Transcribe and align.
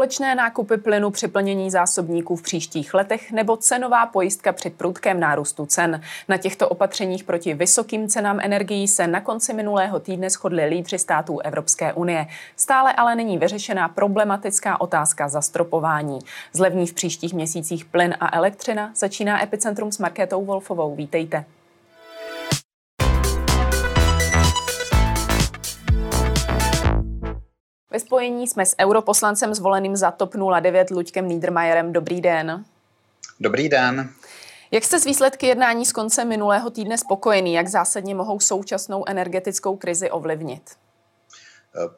společné 0.00 0.34
nákupy 0.34 0.76
plynu 0.76 1.10
při 1.10 1.28
plnění 1.28 1.70
zásobníků 1.70 2.36
v 2.36 2.42
příštích 2.42 2.94
letech 2.94 3.32
nebo 3.32 3.56
cenová 3.56 4.06
pojistka 4.06 4.52
při 4.52 4.70
prudkém 4.70 5.20
nárůstu 5.20 5.66
cen. 5.66 6.00
Na 6.28 6.36
těchto 6.36 6.68
opatřeních 6.68 7.24
proti 7.24 7.54
vysokým 7.54 8.08
cenám 8.08 8.40
energií 8.42 8.88
se 8.88 9.06
na 9.06 9.20
konci 9.20 9.54
minulého 9.54 10.00
týdne 10.00 10.30
shodli 10.30 10.64
lídři 10.64 10.98
států 10.98 11.38
Evropské 11.38 11.92
unie. 11.92 12.26
Stále 12.56 12.92
ale 12.92 13.14
není 13.14 13.38
vyřešená 13.38 13.88
problematická 13.88 14.80
otázka 14.80 15.28
zastropování. 15.28 16.18
Zlevní 16.52 16.86
v 16.86 16.94
příštích 16.94 17.34
měsících 17.34 17.84
plyn 17.84 18.14
a 18.20 18.36
elektřina 18.36 18.92
začíná 18.94 19.42
Epicentrum 19.42 19.92
s 19.92 19.98
Markétou 19.98 20.44
Wolfovou. 20.44 20.94
Vítejte. 20.94 21.44
Ve 27.90 28.00
spojení 28.00 28.48
jsme 28.48 28.66
s 28.66 28.76
europoslancem 28.80 29.54
zvoleným 29.54 29.96
za 29.96 30.10
TOP 30.10 30.34
09 30.60 30.90
Luďkem 30.90 31.28
Niedermayerem. 31.28 31.92
Dobrý 31.92 32.20
den. 32.20 32.64
Dobrý 33.40 33.68
den. 33.68 34.10
Jak 34.70 34.84
jste 34.84 34.98
z 34.98 35.04
výsledky 35.04 35.46
jednání 35.46 35.86
z 35.86 35.92
konce 35.92 36.24
minulého 36.24 36.70
týdne 36.70 36.98
spokojený? 36.98 37.52
Jak 37.52 37.68
zásadně 37.68 38.14
mohou 38.14 38.40
současnou 38.40 39.04
energetickou 39.08 39.76
krizi 39.76 40.10
ovlivnit? 40.10 40.62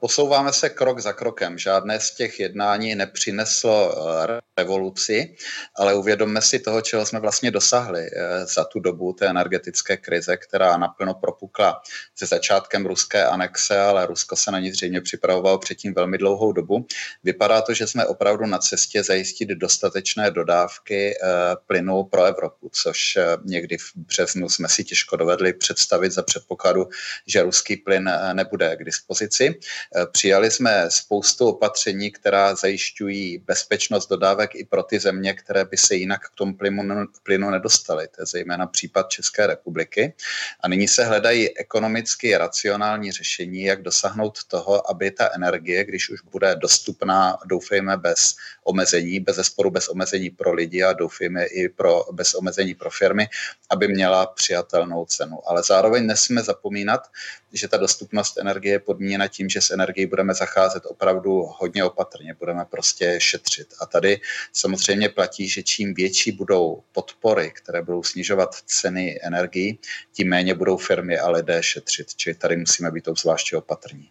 Posouváme 0.00 0.52
se 0.52 0.68
krok 0.68 1.00
za 1.00 1.12
krokem. 1.12 1.58
Žádné 1.58 2.00
z 2.00 2.14
těch 2.14 2.40
jednání 2.40 2.94
nepřineslo 2.94 3.94
eh, 3.94 4.40
revoluci, 4.58 5.36
ale 5.76 5.94
uvědomme 5.94 6.42
si 6.42 6.58
toho, 6.58 6.80
čeho 6.80 7.06
jsme 7.06 7.20
vlastně 7.20 7.50
dosahli 7.50 8.00
eh, 8.12 8.46
za 8.46 8.64
tu 8.64 8.80
dobu 8.80 9.12
té 9.12 9.26
energetické 9.26 9.96
krize, 9.96 10.36
která 10.36 10.76
naplno 10.76 11.14
propukla 11.14 11.82
se 12.16 12.26
začátkem 12.26 12.86
ruské 12.86 13.24
anexe, 13.26 13.80
ale 13.80 14.06
Rusko 14.06 14.36
se 14.36 14.50
na 14.50 14.60
ní 14.60 14.72
zřejmě 14.72 15.00
připravovalo 15.00 15.58
předtím 15.58 15.94
velmi 15.94 16.18
dlouhou 16.18 16.52
dobu. 16.52 16.86
Vypadá 17.24 17.62
to, 17.62 17.74
že 17.74 17.86
jsme 17.86 18.06
opravdu 18.06 18.46
na 18.46 18.58
cestě 18.58 19.02
zajistit 19.02 19.48
dostatečné 19.48 20.30
dodávky 20.30 21.14
eh, 21.14 21.28
plynu 21.66 22.04
pro 22.04 22.24
Evropu, 22.24 22.70
což 22.72 23.18
někdy 23.44 23.78
v 23.78 23.92
březnu 23.96 24.48
jsme 24.48 24.68
si 24.68 24.84
těžko 24.84 25.16
dovedli 25.16 25.52
představit 25.52 26.12
za 26.12 26.22
předpokladu, 26.22 26.88
že 27.26 27.42
ruský 27.42 27.76
plyn 27.76 28.10
nebude 28.32 28.76
k 28.76 28.84
dispozici. 28.84 29.61
Eh, 29.96 30.06
přijali 30.12 30.50
jsme 30.50 30.86
spoustu 30.88 31.48
opatření, 31.48 32.10
která 32.10 32.54
zajišťují 32.54 33.38
bezpečnost 33.38 34.08
dodávek 34.08 34.54
i 34.54 34.64
pro 34.64 34.82
ty 34.82 34.98
země, 34.98 35.34
které 35.34 35.64
by 35.64 35.76
se 35.76 35.94
jinak 35.94 36.20
k 36.28 36.34
tomu 36.34 36.54
plynu, 36.56 37.06
plynu 37.22 37.50
nedostaly. 37.50 38.08
To 38.08 38.22
je 38.22 38.26
zejména 38.26 38.66
případ 38.66 39.08
České 39.08 39.46
republiky. 39.46 40.14
A 40.60 40.68
nyní 40.68 40.88
se 40.88 41.04
hledají 41.04 41.58
ekonomicky 41.58 42.36
racionální 42.36 43.12
řešení, 43.12 43.62
jak 43.62 43.82
dosáhnout 43.82 44.44
toho, 44.44 44.90
aby 44.90 45.10
ta 45.10 45.30
energie, 45.34 45.84
když 45.84 46.10
už 46.10 46.20
bude 46.22 46.56
dostupná, 46.56 47.38
doufejme, 47.44 47.96
bez 47.96 48.34
omezení, 48.64 49.20
bez 49.20 49.36
zesporu 49.36 49.70
bez 49.70 49.88
omezení 49.88 50.30
pro 50.30 50.52
lidi 50.52 50.82
a 50.82 50.92
doufejme 50.92 51.44
i 51.44 51.68
pro, 51.68 52.04
bez 52.12 52.34
omezení 52.34 52.74
pro 52.74 52.90
firmy, 52.90 53.28
aby 53.70 53.88
měla 53.88 54.26
přijatelnou 54.26 55.04
cenu. 55.04 55.38
Ale 55.46 55.62
zároveň 55.62 56.06
nesmíme 56.06 56.42
zapomínat, 56.42 57.08
že 57.52 57.68
ta 57.68 57.76
dostupnost 57.76 58.38
energie 58.38 58.74
je 58.74 58.78
podmíněna 58.78 59.28
tím, 59.28 59.48
že 59.52 59.60
s 59.60 59.70
energií 59.70 60.06
budeme 60.06 60.34
zacházet 60.34 60.82
opravdu 60.86 61.42
hodně 61.58 61.84
opatrně, 61.84 62.34
budeme 62.38 62.64
prostě 62.64 63.14
šetřit. 63.18 63.68
A 63.80 63.86
tady 63.86 64.20
samozřejmě 64.52 65.08
platí, 65.08 65.48
že 65.48 65.62
čím 65.62 65.94
větší 65.94 66.32
budou 66.32 66.82
podpory, 66.92 67.52
které 67.54 67.82
budou 67.82 68.02
snižovat 68.02 68.54
ceny 68.66 69.20
energií, 69.22 69.78
tím 70.12 70.28
méně 70.28 70.54
budou 70.54 70.76
firmy 70.76 71.18
a 71.18 71.30
lidé 71.30 71.62
šetřit. 71.62 72.14
Čili 72.14 72.34
tady 72.34 72.56
musíme 72.56 72.90
být 72.90 73.08
obzvláště 73.08 73.56
opatrní. 73.56 74.10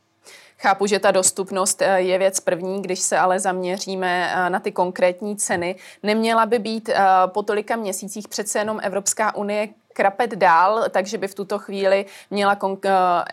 Chápu, 0.61 0.87
že 0.87 0.99
ta 0.99 1.11
dostupnost 1.11 1.81
eh, 1.81 2.01
je 2.01 2.17
věc 2.17 2.39
první, 2.39 2.81
když 2.81 2.99
se 2.99 3.17
ale 3.17 3.39
zaměříme 3.39 4.33
eh, 4.33 4.49
na 4.49 4.59
ty 4.59 4.71
konkrétní 4.71 5.37
ceny. 5.37 5.75
Neměla 6.03 6.45
by 6.45 6.59
být 6.59 6.89
eh, 6.89 6.97
po 7.27 7.43
tolika 7.43 7.75
měsících 7.75 8.27
přece 8.27 8.59
jenom 8.59 8.79
Evropská 8.83 9.35
unie 9.35 9.67
krapet 9.93 10.31
dál, 10.31 10.85
takže 10.89 11.17
by 11.17 11.27
v 11.27 11.35
tuto 11.35 11.59
chvíli 11.59 12.05
měla 12.29 12.57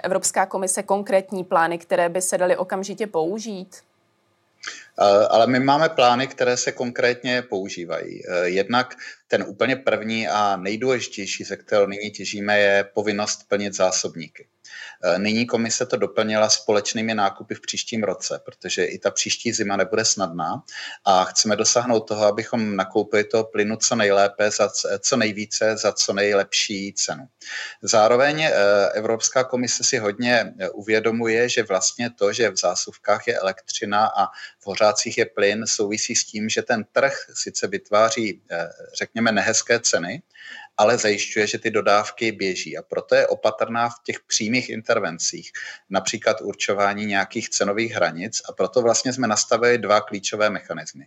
Evropská 0.02 0.46
komise 0.46 0.82
konkrétní 0.82 1.44
plány, 1.44 1.78
které 1.78 2.08
by 2.08 2.22
se 2.22 2.38
daly 2.38 2.56
okamžitě 2.56 3.06
použít? 3.06 3.76
Ale 5.30 5.46
my 5.46 5.60
máme 5.60 5.88
plány, 5.88 6.26
které 6.26 6.56
se 6.56 6.72
konkrétně 6.72 7.42
používají. 7.42 8.22
Jednak 8.42 8.94
ten 9.28 9.44
úplně 9.48 9.76
první 9.76 10.28
a 10.28 10.56
nejdůležitější, 10.56 11.44
ze 11.44 11.56
kterého 11.56 11.86
nyní 11.86 12.10
těžíme, 12.10 12.58
je 12.58 12.84
povinnost 12.94 13.48
plnit 13.48 13.74
zásobníky. 13.74 14.48
Eh, 15.04 15.18
nyní 15.18 15.46
komise 15.46 15.86
to 15.86 15.96
doplnila 15.96 16.48
společnými 16.48 17.14
nákupy 17.14 17.54
v 17.54 17.60
příštím 17.60 18.04
roce, 18.04 18.40
protože 18.44 18.84
i 18.84 18.98
ta 18.98 19.10
příští 19.10 19.52
zima 19.52 19.76
nebude 19.76 20.04
snadná 20.04 20.62
a 21.04 21.24
chceme 21.24 21.56
dosáhnout 21.56 22.00
toho, 22.00 22.24
abychom 22.24 22.76
nakoupili 22.76 23.24
to 23.24 23.44
plynu 23.44 23.76
co 23.76 23.96
nejlépe, 23.96 24.50
za 24.50 24.70
co 24.98 25.16
nejvíce, 25.16 25.76
za 25.76 25.92
co 25.92 26.12
nejlepší 26.12 26.92
cenu. 26.92 27.28
Zároveň 27.82 28.42
eh, 28.42 28.52
Evropská 28.94 29.44
komise 29.44 29.84
si 29.84 29.98
hodně 29.98 30.54
eh, 30.58 30.68
uvědomuje, 30.70 31.48
že 31.48 31.62
vlastně 31.62 32.10
to, 32.10 32.32
že 32.32 32.50
v 32.50 32.56
zásuvkách 32.56 33.28
je 33.28 33.38
elektřina 33.38 34.06
a 34.06 34.26
v 34.60 34.66
hořácích 34.66 35.18
je 35.18 35.26
plyn, 35.26 35.66
souvisí 35.66 36.16
s 36.16 36.24
tím, 36.24 36.48
že 36.48 36.62
ten 36.62 36.84
trh 36.92 37.14
sice 37.34 37.66
vytváří, 37.66 38.42
řekněme, 38.98 39.17
nehezké 39.32 39.80
ceny, 39.80 40.22
ale 40.78 40.98
zajišťuje, 40.98 41.46
že 41.46 41.58
ty 41.58 41.70
dodávky 41.70 42.32
běží. 42.32 42.78
A 42.78 42.82
proto 42.82 43.14
je 43.14 43.26
opatrná 43.26 43.88
v 43.88 44.02
těch 44.04 44.20
přímých 44.20 44.68
intervencích, 44.70 45.52
například 45.90 46.40
určování 46.40 47.06
nějakých 47.06 47.48
cenových 47.48 47.92
hranic. 47.92 48.42
A 48.48 48.52
proto 48.52 48.82
vlastně 48.82 49.12
jsme 49.12 49.26
nastavili 49.26 49.78
dva 49.78 50.00
klíčové 50.00 50.50
mechanismy. 50.50 51.06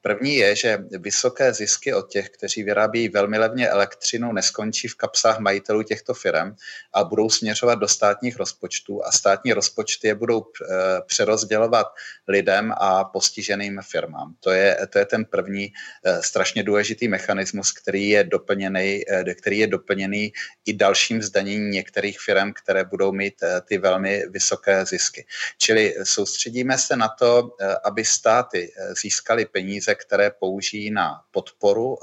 První 0.00 0.36
je, 0.36 0.56
že 0.56 0.78
vysoké 0.90 1.52
zisky 1.54 1.94
od 1.94 2.10
těch, 2.10 2.30
kteří 2.30 2.62
vyrábí 2.62 3.08
velmi 3.08 3.38
levně 3.38 3.68
elektřinu, 3.68 4.32
neskončí 4.32 4.88
v 4.88 4.96
kapsách 4.96 5.38
majitelů 5.38 5.82
těchto 5.82 6.14
firm 6.14 6.54
a 6.92 7.04
budou 7.04 7.30
směřovat 7.30 7.78
do 7.78 7.88
státních 7.88 8.36
rozpočtů 8.36 9.04
a 9.04 9.12
státní 9.12 9.52
rozpočty 9.52 10.08
je 10.08 10.14
budou 10.14 10.42
eh, 10.42 10.74
přerozdělovat 11.06 11.86
lidem 12.28 12.74
a 12.76 13.04
postiženým 13.04 13.80
firmám. 13.90 14.34
To 14.40 14.50
je, 14.50 14.78
to 14.90 14.98
je 14.98 15.06
ten 15.06 15.24
první 15.24 15.72
eh, 16.04 16.22
strašně 16.22 16.62
důležitý 16.62 17.08
mechanismus, 17.08 17.72
který 17.72 18.08
je 18.08 18.24
doplněný 18.24 19.02
Eh, 19.11 19.11
který 19.34 19.58
je 19.58 19.66
doplněný 19.66 20.32
i 20.66 20.72
dalším 20.72 21.22
zdaněním 21.22 21.70
některých 21.70 22.20
firm, 22.20 22.52
které 22.52 22.84
budou 22.84 23.12
mít 23.12 23.42
eh, 23.42 23.60
ty 23.60 23.78
velmi 23.78 24.24
vysoké 24.28 24.84
zisky. 24.84 25.26
Čili 25.58 25.94
soustředíme 26.02 26.78
se 26.78 26.96
na 26.96 27.08
to, 27.08 27.56
eh, 27.60 27.76
aby 27.84 28.04
státy 28.04 28.72
získaly 29.02 29.46
peníze, 29.46 29.94
které 29.94 30.30
použijí 30.30 30.90
na 30.90 31.22
podporu 31.30 31.98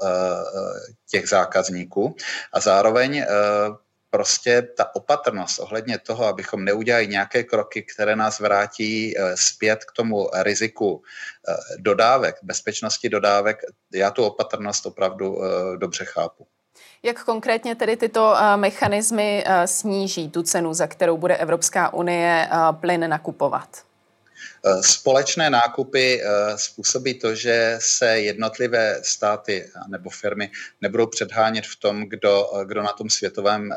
těch 1.10 1.28
zákazníků 1.28 2.16
a 2.52 2.60
zároveň 2.60 3.24
prostě 4.10 4.62
ta 4.62 4.94
opatrnost 4.94 5.58
ohledně 5.58 5.98
toho, 5.98 6.24
abychom 6.24 6.64
neudělali 6.64 7.06
nějaké 7.08 7.44
kroky, 7.44 7.82
které 7.82 8.16
nás 8.16 8.40
vrátí 8.40 9.14
zpět 9.34 9.84
k 9.84 9.92
tomu 9.92 10.28
riziku 10.42 11.02
dodávek, 11.78 12.36
bezpečnosti 12.42 13.08
dodávek, 13.08 13.58
já 13.94 14.10
tu 14.10 14.24
opatrnost 14.24 14.86
opravdu 14.86 15.38
dobře 15.76 16.04
chápu. 16.04 16.46
Jak 17.02 17.24
konkrétně 17.24 17.74
tedy 17.74 17.96
tyto 17.96 18.32
uh, 18.32 18.56
mechanismy 18.56 19.44
uh, 19.46 19.52
sníží 19.64 20.30
tu 20.30 20.42
cenu, 20.42 20.74
za 20.74 20.86
kterou 20.86 21.16
bude 21.16 21.36
Evropská 21.36 21.92
unie 21.92 22.48
uh, 22.52 22.76
plyn 22.80 23.10
nakupovat? 23.10 23.84
Eh, 24.66 24.82
společné 24.82 25.50
nákupy 25.50 26.22
eh, 26.22 26.28
způsobí 26.58 27.18
to, 27.18 27.34
že 27.34 27.76
se 27.80 28.20
jednotlivé 28.20 29.00
státy 29.02 29.70
nebo 29.88 30.10
firmy 30.10 30.50
nebudou 30.80 31.06
předhánět 31.06 31.66
v 31.66 31.76
tom, 31.76 32.08
kdo, 32.08 32.50
eh, 32.56 32.64
kdo 32.64 32.82
na 32.82 32.92
tom 32.92 33.10
světovém 33.10 33.74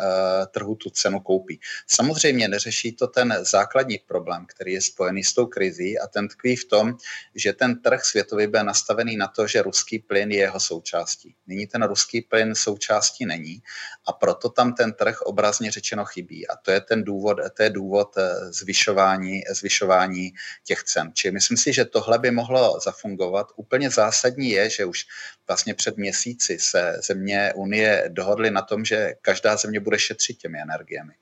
trhu 0.52 0.76
tu 0.76 0.90
cenu 0.90 1.20
koupí. 1.20 1.60
Samozřejmě 1.88 2.48
neřeší 2.48 2.92
to 2.92 3.08
ten 3.08 3.38
základní 3.42 4.00
problém, 4.08 4.46
který 4.46 4.74
je 4.74 4.82
spojený 4.82 5.24
s 5.24 5.34
tou 5.34 5.46
krizí 5.46 6.00
a 6.00 6.08
ten 6.08 6.28
tkví 6.28 6.56
v 6.56 6.66
tom, 6.66 6.98
že 7.36 7.54
ten 7.54 7.82
trh 7.82 8.06
světový 8.06 8.48
byl 8.48 8.64
nastavený 8.64 9.18
na 9.18 9.28
to, 9.28 9.48
že 9.48 9.62
ruský 9.62 10.00
plyn 10.00 10.32
je 10.32 10.38
jeho 10.38 10.60
součástí. 10.60 11.36
Nyní 11.48 11.68
ten 11.68 11.84
ruský 11.84 12.22
plyn 12.22 12.56
součástí 12.56 13.26
není 13.26 13.62
a 14.08 14.14
proto 14.14 14.50
tam 14.50 14.74
ten 14.74 14.94
trh 14.94 15.22
obrazně 15.22 15.72
řečeno 15.72 16.06
chybí. 16.06 16.48
A 16.48 16.56
to 16.56 16.72
je 16.72 16.82
ten 16.82 17.04
důvod, 17.04 17.38
to 17.54 17.64
je 17.64 17.70
důvod 17.70 18.16
zvyšování, 18.50 19.42
zvyšování 19.50 20.34
těch 20.64 20.73
cen. 20.84 21.12
Čili 21.14 21.32
myslím 21.32 21.58
si, 21.58 21.74
že 21.74 21.86
tohle 21.86 22.20
by 22.20 22.32
mohlo 22.32 22.80
zafungovat. 22.80 23.48
Úplně 23.56 23.90
zásadní 23.90 24.50
je, 24.50 24.70
že 24.70 24.86
už 24.86 25.06
vlastně 25.48 25.74
před 25.74 25.98
měsíci 25.98 26.60
se 26.60 26.98
země 27.08 27.54
Unie 27.56 28.04
dohodly 28.08 28.52
na 28.52 28.62
tom, 28.62 28.86
že 28.86 29.14
každá 29.22 29.58
země 29.58 29.80
bude 29.80 30.00
šetřit 30.00 30.38
těmi 30.38 30.62
energiemi 30.62 31.14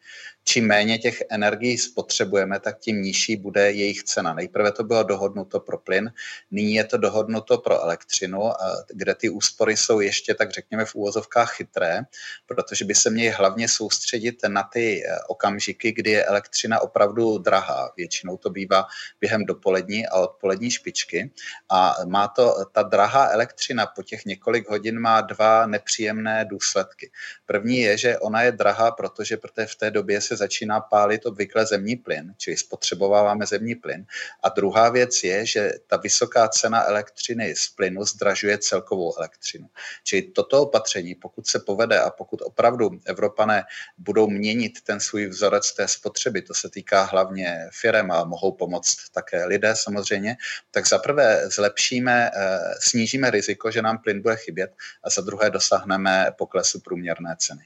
čím 0.44 0.68
méně 0.68 0.98
těch 0.98 1.24
energií 1.30 1.78
spotřebujeme, 1.78 2.60
tak 2.60 2.80
tím 2.80 3.02
nižší 3.02 3.36
bude 3.36 3.72
jejich 3.72 4.04
cena. 4.04 4.34
Nejprve 4.34 4.72
to 4.72 4.84
bylo 4.84 5.04
dohodnuto 5.04 5.60
pro 5.60 5.78
plyn, 5.78 6.12
nyní 6.52 6.74
je 6.74 6.84
to 6.84 6.98
dohodnuto 6.98 7.58
pro 7.58 7.84
elektřinu, 7.84 8.52
kde 8.94 9.16
ty 9.16 9.30
úspory 9.30 9.78
jsou 9.78 10.00
ještě, 10.00 10.34
tak 10.34 10.52
řekněme, 10.52 10.86
v 10.86 10.96
úvozovkách 10.96 11.54
chytré, 11.54 12.02
protože 12.46 12.86
by 12.86 12.96
se 12.96 13.10
měly 13.10 13.30
hlavně 13.30 13.68
soustředit 13.68 14.36
na 14.48 14.64
ty 14.64 15.04
eh, 15.06 15.18
okamžiky, 15.28 15.92
kdy 15.92 16.12
je 16.12 16.26
elektřina 16.26 16.80
opravdu 16.80 17.38
drahá. 17.38 17.94
Většinou 17.98 18.38
to 18.38 18.50
bývá 18.50 18.86
během 19.22 19.46
dopolední 19.46 20.08
a 20.08 20.16
odpolední 20.16 20.72
špičky. 20.72 21.32
A 21.70 21.96
má 22.06 22.28
to, 22.28 22.56
ta 22.72 22.84
drahá 22.84 23.30
elektřina 23.30 23.86
po 23.86 24.04
těch 24.12 24.26
několik 24.26 24.70
hodin 24.70 25.00
má 25.00 25.22
dva 25.22 25.66
nepříjemné 25.66 26.46
důsledky. 26.46 27.12
První 27.46 27.80
je, 27.80 27.98
že 27.98 28.18
ona 28.20 28.42
je 28.42 28.52
drahá, 28.52 28.92
protože 28.92 29.38
v 29.66 29.76
té 29.76 29.92
době 29.92 30.22
se 30.22 30.36
začíná 30.36 30.80
pálit 30.80 31.26
obvykle 31.26 31.66
zemní 31.66 31.96
plyn, 31.96 32.34
čili 32.38 32.58
spotřebováváme 32.58 33.46
zemní 33.46 33.76
plyn. 33.76 34.06
A 34.44 34.50
druhá 34.50 34.90
věc 34.90 35.24
je, 35.24 35.46
že 35.46 35.72
ta 35.88 35.98
vysoká 35.98 36.48
cena 36.48 36.84
elektřiny 36.84 37.56
z 37.56 37.70
plynu 37.70 38.04
zdražuje 38.04 38.58
celkovou 38.58 39.18
elektřinu. 39.18 39.68
Čili 40.04 40.22
toto 40.22 40.62
opatření, 40.62 41.16
pokud 41.16 41.48
se 41.48 41.60
povede 41.60 42.00
a 42.00 42.10
pokud 42.10 42.42
opravdu 42.42 43.00
Evropané 43.06 43.64
budou 43.98 44.28
měnit 44.28 44.82
ten 44.84 45.00
svůj 45.00 45.28
vzorec 45.28 45.72
té 45.72 45.88
spotřeby, 45.88 46.42
to 46.42 46.54
se 46.54 46.70
týká 46.70 47.04
hlavně 47.04 47.70
firem 47.72 48.12
a 48.12 48.24
mohou 48.24 48.52
pomoct 48.52 49.10
také 49.14 49.46
lidé 49.46 49.76
samozřejmě, 49.76 50.36
tak 50.72 50.88
za 50.88 51.00
prvé 51.00 51.50
zlepšíme, 51.50 52.32
eh, 52.36 52.60
snížíme 52.80 53.32
riziko, 53.32 53.72
že 53.72 53.82
nám 53.82 54.01
plyn 54.04 54.22
bude 54.22 54.36
chybět 54.36 54.72
a 55.04 55.10
za 55.10 55.22
druhé 55.22 55.50
dosáhneme 55.50 56.32
poklesu 56.38 56.80
průměrné 56.80 57.36
ceny. 57.38 57.62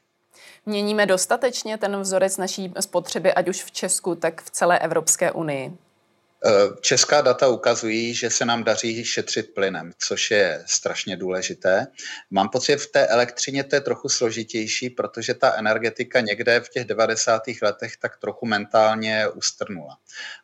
Měníme 0.65 1.05
dostatečně 1.05 1.77
ten 1.77 2.01
vzorec 2.01 2.37
naší 2.37 2.73
spotřeby, 2.79 3.33
ať 3.33 3.47
už 3.47 3.63
v 3.63 3.71
Česku, 3.71 4.15
tak 4.15 4.41
v 4.41 4.49
celé 4.49 4.79
Evropské 4.79 5.31
unii? 5.31 5.77
Eh, 6.47 6.69
česká 6.81 7.21
data 7.21 7.47
ukazují, 7.47 8.13
že 8.13 8.29
se 8.29 8.45
nám 8.45 8.63
daří 8.63 9.05
šetřit 9.05 9.53
plynem, 9.53 9.91
což 9.97 10.31
je 10.31 10.63
strašně 10.67 11.17
důležité. 11.17 11.87
Mám 12.29 12.49
pocit, 12.49 12.71
že 12.71 12.77
v 12.77 12.87
té 12.87 13.07
elektřině 13.07 13.63
to 13.63 13.75
je 13.75 13.81
trochu 13.81 14.09
složitější, 14.09 14.89
protože 14.89 15.33
ta 15.33 15.53
energetika 15.57 16.19
někde 16.19 16.59
v 16.59 16.69
těch 16.69 16.85
90. 16.85 17.41
letech 17.61 17.97
tak 17.97 18.17
trochu 18.17 18.45
mentálně 18.45 19.27
ustrnula. 19.27 19.97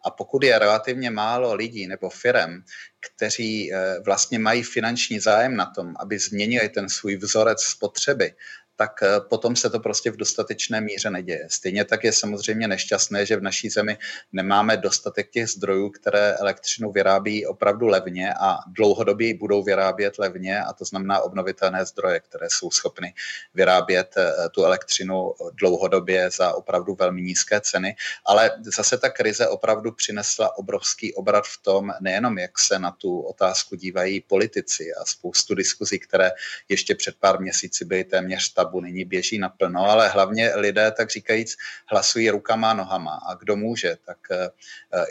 A 0.05 0.11
pokud 0.11 0.43
je 0.43 0.59
relativně 0.59 1.09
málo 1.09 1.53
lidí 1.53 1.87
nebo 1.87 2.09
firem, 2.09 2.63
kteří 2.99 3.73
eh, 3.73 3.99
vlastně 4.05 4.39
mají 4.39 4.63
finanční 4.63 5.19
zájem 5.19 5.55
na 5.55 5.65
tom, 5.65 5.93
aby 5.99 6.19
změnili 6.19 6.69
ten 6.69 6.89
svůj 6.89 7.15
vzorec 7.15 7.63
spotřeby, 7.63 8.33
tak 8.75 9.03
eh, 9.03 9.19
potom 9.29 9.55
se 9.55 9.69
to 9.69 9.79
prostě 9.79 10.11
v 10.11 10.17
dostatečné 10.17 10.81
míře 10.81 11.09
neděje. 11.09 11.47
Stejně 11.49 11.85
tak 11.85 12.03
je 12.03 12.13
samozřejmě 12.13 12.67
nešťastné, 12.67 13.25
že 13.25 13.35
v 13.35 13.41
naší 13.41 13.69
zemi 13.69 13.97
nemáme 14.31 14.77
dostatek 14.77 15.29
těch 15.29 15.47
zdrojů, 15.49 15.89
které 15.89 16.33
elektřinu 16.33 16.91
vyrábí 16.91 17.45
opravdu 17.45 17.87
levně 17.87 18.33
a 18.33 18.57
dlouhodobě 18.67 19.37
budou 19.37 19.63
vyrábět 19.63 20.19
levně, 20.19 20.61
a 20.61 20.73
to 20.73 20.85
znamená 20.85 21.19
obnovitelné 21.19 21.85
zdroje, 21.85 22.19
které 22.19 22.47
jsou 22.49 22.71
schopny 22.71 23.13
vyrábět 23.53 24.15
eh, 24.17 24.49
tu 24.49 24.63
elektřinu 24.65 25.33
dlouhodobě 25.53 26.29
za 26.31 26.53
opravdu 26.53 26.95
velmi 26.95 27.21
nízké 27.21 27.61
ceny. 27.61 27.95
Ale 28.25 28.51
zase 28.75 28.97
ta 28.97 29.09
krize 29.09 29.47
opravdu 29.47 29.91
přinesla 29.91 30.57
obrovský 30.57 31.13
obrat 31.13 31.45
v 31.45 31.61
tom, 31.61 31.93
nejenom 32.01 32.37
jak 32.37 32.59
se 32.59 32.79
na 32.79 32.91
tu 32.91 33.19
otázku 33.19 33.75
dívají 33.75 34.21
politici 34.21 34.93
a 35.01 35.05
spoustu 35.05 35.55
diskuzí, 35.55 35.99
které 35.99 36.31
ještě 36.69 36.95
před 36.95 37.15
pár 37.19 37.41
měsíci 37.41 37.85
byly 37.85 38.03
téměř 38.03 38.43
stabilní, 38.43 38.70
stavbu 38.71 38.81
nyní 38.81 39.05
běží 39.05 39.39
naplno, 39.39 39.79
ale 39.89 40.09
hlavně 40.09 40.51
lidé, 40.55 40.91
tak 40.91 41.09
říkajíc, 41.09 41.57
hlasují 41.87 42.29
rukama 42.29 42.71
a 42.71 42.73
nohama 42.73 43.19
a 43.27 43.35
kdo 43.35 43.55
může, 43.55 43.97
tak 44.05 44.17
eh, 44.31 44.49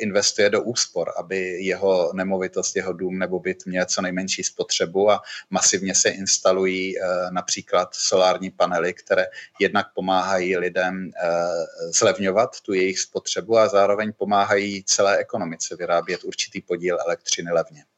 investuje 0.01 0.51
do 0.51 0.63
úspor, 0.63 1.13
aby 1.19 1.65
jeho 1.65 2.13
nemovitost, 2.15 2.77
jeho 2.77 2.93
dům 2.93 3.19
nebo 3.19 3.41
byt 3.41 3.67
měl 3.67 3.85
co 3.85 4.03
nejmenší 4.03 4.45
spotřebu 4.45 5.11
a 5.11 5.23
masivně 5.51 5.95
se 5.95 6.09
instalují 6.09 6.99
eh, 6.99 7.03
například 7.31 7.95
solární 7.95 8.51
panely, 8.51 8.95
které 8.95 9.27
jednak 9.61 9.93
pomáhají 9.95 10.57
lidem 10.57 11.11
eh, 11.11 11.29
zlevňovat 11.93 12.61
tu 12.61 12.73
jejich 12.73 12.99
spotřebu 12.99 13.59
a 13.59 13.69
zároveň 13.69 14.13
pomáhají 14.13 14.85
celé 14.85 15.19
ekonomice 15.19 15.77
vyrábět 15.77 16.25
určitý 16.25 16.61
podíl 16.61 16.99
elektřiny 17.07 17.53
levně. 17.53 17.90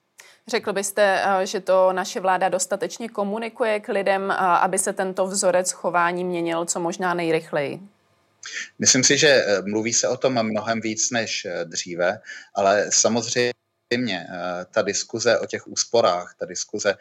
Řekl 0.49 0.73
byste, 0.73 1.23
eh, 1.25 1.47
že 1.47 1.61
to 1.61 1.93
naše 1.93 2.21
vláda 2.21 2.49
dostatečně 2.49 3.09
komunikuje 3.09 3.81
k 3.81 3.89
lidem, 3.89 4.31
eh, 4.31 4.35
aby 4.37 4.79
se 4.79 4.93
tento 4.93 5.27
vzorec 5.27 5.71
chování 5.71 6.25
měnil 6.25 6.65
co 6.65 6.81
možná 6.81 7.15
nejrychleji? 7.15 7.81
Myslím 8.79 9.05
si, 9.05 9.19
že 9.19 9.29
eh, 9.29 9.63
mluví 9.63 9.93
se 9.93 10.09
o 10.09 10.17
tom 10.17 10.43
mnohem 10.43 10.81
víc 10.81 11.11
než 11.11 11.47
dříve, 11.65 12.21
ale 12.55 12.87
samozřejmě 12.91 13.53
ta 14.71 14.83
diskuze 14.83 15.39
o 15.39 15.47
těch 15.47 15.69
úsporách, 15.69 16.35
ta 16.39 16.47
diskuze 16.47 16.95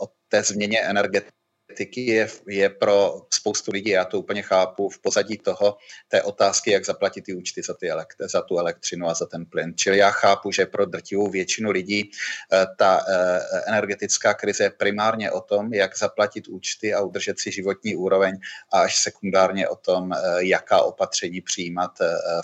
o 0.00 0.08
té 0.28 0.42
změně 0.42 0.80
energetiky, 0.80 1.32
energetiky 1.68 2.06
je, 2.06 2.28
je 2.48 2.68
pro 2.68 3.26
spoustu 3.34 3.72
lidí, 3.72 3.90
já 3.90 4.04
to 4.04 4.18
úplně 4.18 4.42
chápu, 4.42 4.88
v 4.88 4.98
pozadí 4.98 5.38
toho 5.38 5.76
té 6.08 6.22
otázky, 6.22 6.70
jak 6.70 6.86
zaplatit 6.86 7.24
ty 7.24 7.34
účty 7.34 7.62
za, 7.62 7.74
ty 7.74 7.90
elekt, 7.90 8.16
za 8.20 8.42
tu 8.42 8.58
elektřinu 8.58 9.08
a 9.08 9.14
za 9.14 9.26
ten 9.26 9.46
plyn. 9.46 9.74
Čili 9.76 9.98
já 9.98 10.10
chápu, 10.10 10.52
že 10.52 10.66
pro 10.66 10.86
drtivou 10.86 11.30
většinu 11.30 11.70
lidí 11.70 12.10
eh, 12.52 12.66
ta 12.78 13.04
eh, 13.08 13.40
energetická 13.66 14.34
krize 14.34 14.64
je 14.64 14.70
primárně 14.70 15.30
o 15.30 15.40
tom, 15.40 15.74
jak 15.74 15.98
zaplatit 15.98 16.48
účty 16.48 16.94
a 16.94 17.00
udržet 17.00 17.40
si 17.40 17.52
životní 17.52 17.96
úroveň 17.96 18.38
a 18.72 18.80
až 18.80 18.98
sekundárně 18.98 19.68
o 19.68 19.76
tom, 19.76 20.12
eh, 20.12 20.18
jaká 20.38 20.80
opatření 20.82 21.40
přijímat 21.40 21.90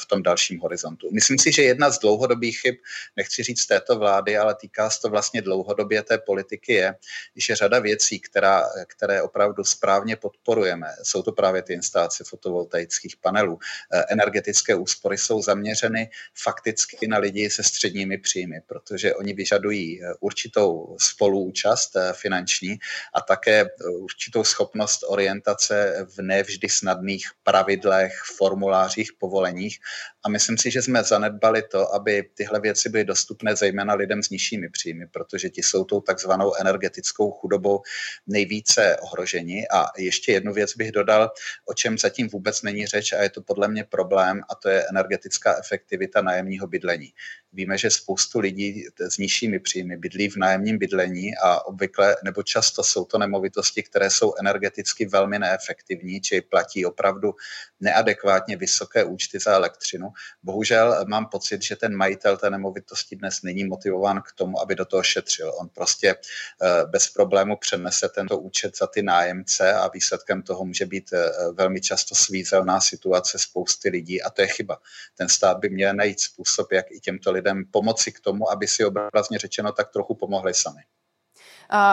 v 0.01 0.07
tom 0.07 0.23
dalším 0.23 0.61
horizontu. 0.61 1.09
Myslím 1.13 1.39
si, 1.39 1.53
že 1.53 1.63
jedna 1.63 1.91
z 1.91 1.99
dlouhodobých 1.99 2.61
chyb, 2.61 2.75
nechci 3.17 3.43
říct 3.43 3.67
této 3.67 3.99
vlády, 3.99 4.37
ale 4.37 4.55
týká 4.55 4.91
se 4.91 5.01
to 5.01 5.09
vlastně 5.09 5.43
dlouhodobě 5.43 6.03
té 6.03 6.19
politiky, 6.19 6.73
je, 6.73 6.95
že 7.37 7.57
řada 7.57 7.79
věcí, 7.79 8.21
která, 8.21 8.65
které 8.87 9.12
opravdu 9.21 9.65
správně 9.65 10.17
podporujeme, 10.17 10.87
jsou 11.03 11.23
to 11.23 11.33
právě 11.33 11.63
ty 11.63 11.73
instalace 11.73 12.25
fotovoltaických 12.25 13.17
panelů. 13.17 13.59
Eh, 13.93 14.05
energetické 14.09 14.75
úspory 14.75 15.19
jsou 15.19 15.43
zaměřeny 15.43 16.11
fakticky 16.35 17.09
na 17.09 17.19
lidi 17.19 17.51
se 17.51 17.63
středními 17.63 18.19
příjmy, 18.19 18.61
protože 18.67 19.15
oni 19.15 19.35
vyžadují 19.35 20.03
eh, 20.03 20.15
určitou 20.21 20.97
spoluúčast 21.01 21.97
eh, 21.97 22.13
finanční 22.13 22.79
a 23.15 23.21
také 23.21 23.67
určitou 23.99 24.45
schopnost 24.45 25.05
orientace 25.07 26.07
v 26.17 26.23
nevždy 26.23 26.69
snadných 26.69 27.31
pravidlech, 27.43 28.13
formulářích, 28.37 29.13
povoleních. 29.19 29.79
A 30.25 30.29
myslím 30.29 30.59
si, 30.59 30.71
že 30.71 30.83
jsme 30.83 31.03
zanedbali 31.03 31.63
to, 31.63 31.95
aby 31.95 32.31
tyhle 32.35 32.61
věci 32.61 32.89
byly 32.89 33.05
dostupné 33.05 33.57
zejména 33.57 33.95
lidem 33.95 34.23
s 34.23 34.31
nižšími 34.31 34.69
příjmy, 34.69 35.07
protože 35.07 35.51
ti 35.51 35.63
jsou 35.63 35.85
tou 35.85 36.01
takzvanou 36.01 36.55
energetickou 36.55 37.31
chudobou 37.31 37.83
nejvíce 38.27 38.97
ohroženi. 39.03 39.69
A 39.69 39.87
ještě 39.99 40.33
jednu 40.33 40.53
věc 40.53 40.77
bych 40.77 40.93
dodal, 40.93 41.31
o 41.65 41.75
čem 41.75 41.99
zatím 41.99 42.29
vůbec 42.29 42.63
není 42.63 42.87
řeč 42.87 43.13
a 43.13 43.23
je 43.23 43.31
to 43.31 43.43
podle 43.43 43.69
mě 43.69 43.85
problém, 43.85 44.41
a 44.51 44.55
to 44.55 44.69
je 44.69 44.87
energetická 44.89 45.59
efektivita 45.59 46.23
nájemního 46.23 46.67
bydlení. 46.67 47.13
Víme, 47.53 47.79
že 47.79 47.91
spoustu 47.91 48.41
lidí 48.41 48.85
s 49.01 49.19
nižšími 49.19 49.59
příjmy 49.59 49.97
bydlí 49.97 50.29
v 50.29 50.37
nájemním 50.37 50.79
bydlení 50.79 51.37
a 51.43 51.67
obvykle 51.67 52.17
nebo 52.25 52.43
často 52.43 52.83
jsou 52.83 53.05
to 53.05 53.19
nemovitosti, 53.19 53.83
které 53.83 54.11
jsou 54.11 54.35
energeticky 54.41 55.07
velmi 55.07 55.39
neefektivní, 55.39 56.21
či 56.21 56.41
platí 56.41 56.87
opravdu 56.87 57.35
neadekvátně 57.81 58.57
vysoké 58.57 59.05
účty 59.05 59.39
za 59.39 59.53
elektřinu. 59.55 60.09
Bohužel 60.43 61.05
mám 61.09 61.27
pocit, 61.27 61.63
že 61.63 61.77
ten 61.77 61.97
majitel 61.97 62.37
té 62.37 62.51
nemovitosti 62.51 63.17
dnes 63.17 63.43
není 63.43 63.65
motivován 63.65 64.23
k 64.23 64.33
tomu, 64.33 64.61
aby 64.61 64.75
do 64.75 64.85
toho 64.85 65.03
šetřil. 65.03 65.53
On 65.61 65.69
prostě 65.69 66.11
eh, 66.11 66.85
bez 66.87 67.09
problému 67.09 67.57
přenese 67.57 68.09
tento 68.09 68.39
účet 68.39 68.77
za 68.77 68.87
ty 68.87 69.03
nájemce 69.03 69.73
a 69.73 69.89
výsledkem 69.89 70.43
toho 70.43 70.65
může 70.65 70.87
být 70.87 71.13
eh, 71.13 71.31
velmi 71.53 71.81
často 71.81 72.15
svízelná 72.15 72.81
situace 72.81 73.39
spousty 73.39 73.89
lidí 73.89 74.23
a 74.23 74.31
to 74.31 74.43
je 74.43 74.49
chyba. 74.49 74.79
Ten 75.17 75.29
stát 75.29 75.59
by 75.59 75.69
měl 75.69 75.95
najít 75.95 76.21
způsob, 76.21 76.73
jak 76.73 76.91
i 76.91 77.01
těmto 77.01 77.33
lidem 77.33 77.42
pomoci 77.71 78.13
k 78.13 78.21
tomu, 78.21 78.51
aby 78.51 78.67
si 78.67 78.85
obrazně 78.85 79.39
řečeno 79.39 79.73
tak 79.73 79.93
trochu 79.93 80.15
pomohli 80.15 80.55
sami. 80.55 80.83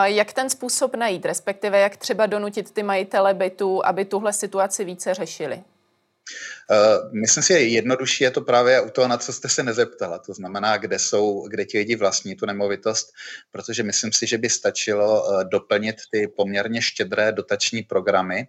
Jak 0.04 0.32
ten 0.32 0.50
způsob 0.50 0.94
najít, 0.94 1.24
respektive 1.24 1.80
jak 1.80 1.96
třeba 1.96 2.26
donutit 2.26 2.70
ty 2.70 2.82
majitele 2.82 3.34
bytů, 3.34 3.86
aby 3.86 4.04
tuhle 4.04 4.32
situaci 4.32 4.84
více 4.84 5.14
řešili? 5.14 5.64
Myslím 7.12 7.42
si, 7.42 7.52
že 7.52 7.60
jednodušší 7.60 8.24
je 8.24 8.30
to 8.30 8.40
právě 8.40 8.80
u 8.80 8.90
toho, 8.90 9.08
na 9.08 9.18
co 9.18 9.32
jste 9.32 9.48
se 9.48 9.62
nezeptala. 9.62 10.18
To 10.18 10.34
znamená, 10.34 10.76
kde 10.76 10.98
jsou, 10.98 11.48
kde 11.48 11.64
ti 11.64 11.78
lidi 11.78 11.96
vlastní 11.96 12.36
tu 12.36 12.46
nemovitost, 12.46 13.12
protože 13.50 13.82
myslím 13.82 14.12
si, 14.12 14.26
že 14.26 14.38
by 14.38 14.50
stačilo 14.50 15.24
doplnit 15.42 15.96
ty 16.10 16.28
poměrně 16.28 16.82
štědré 16.82 17.32
dotační 17.32 17.82
programy 17.82 18.48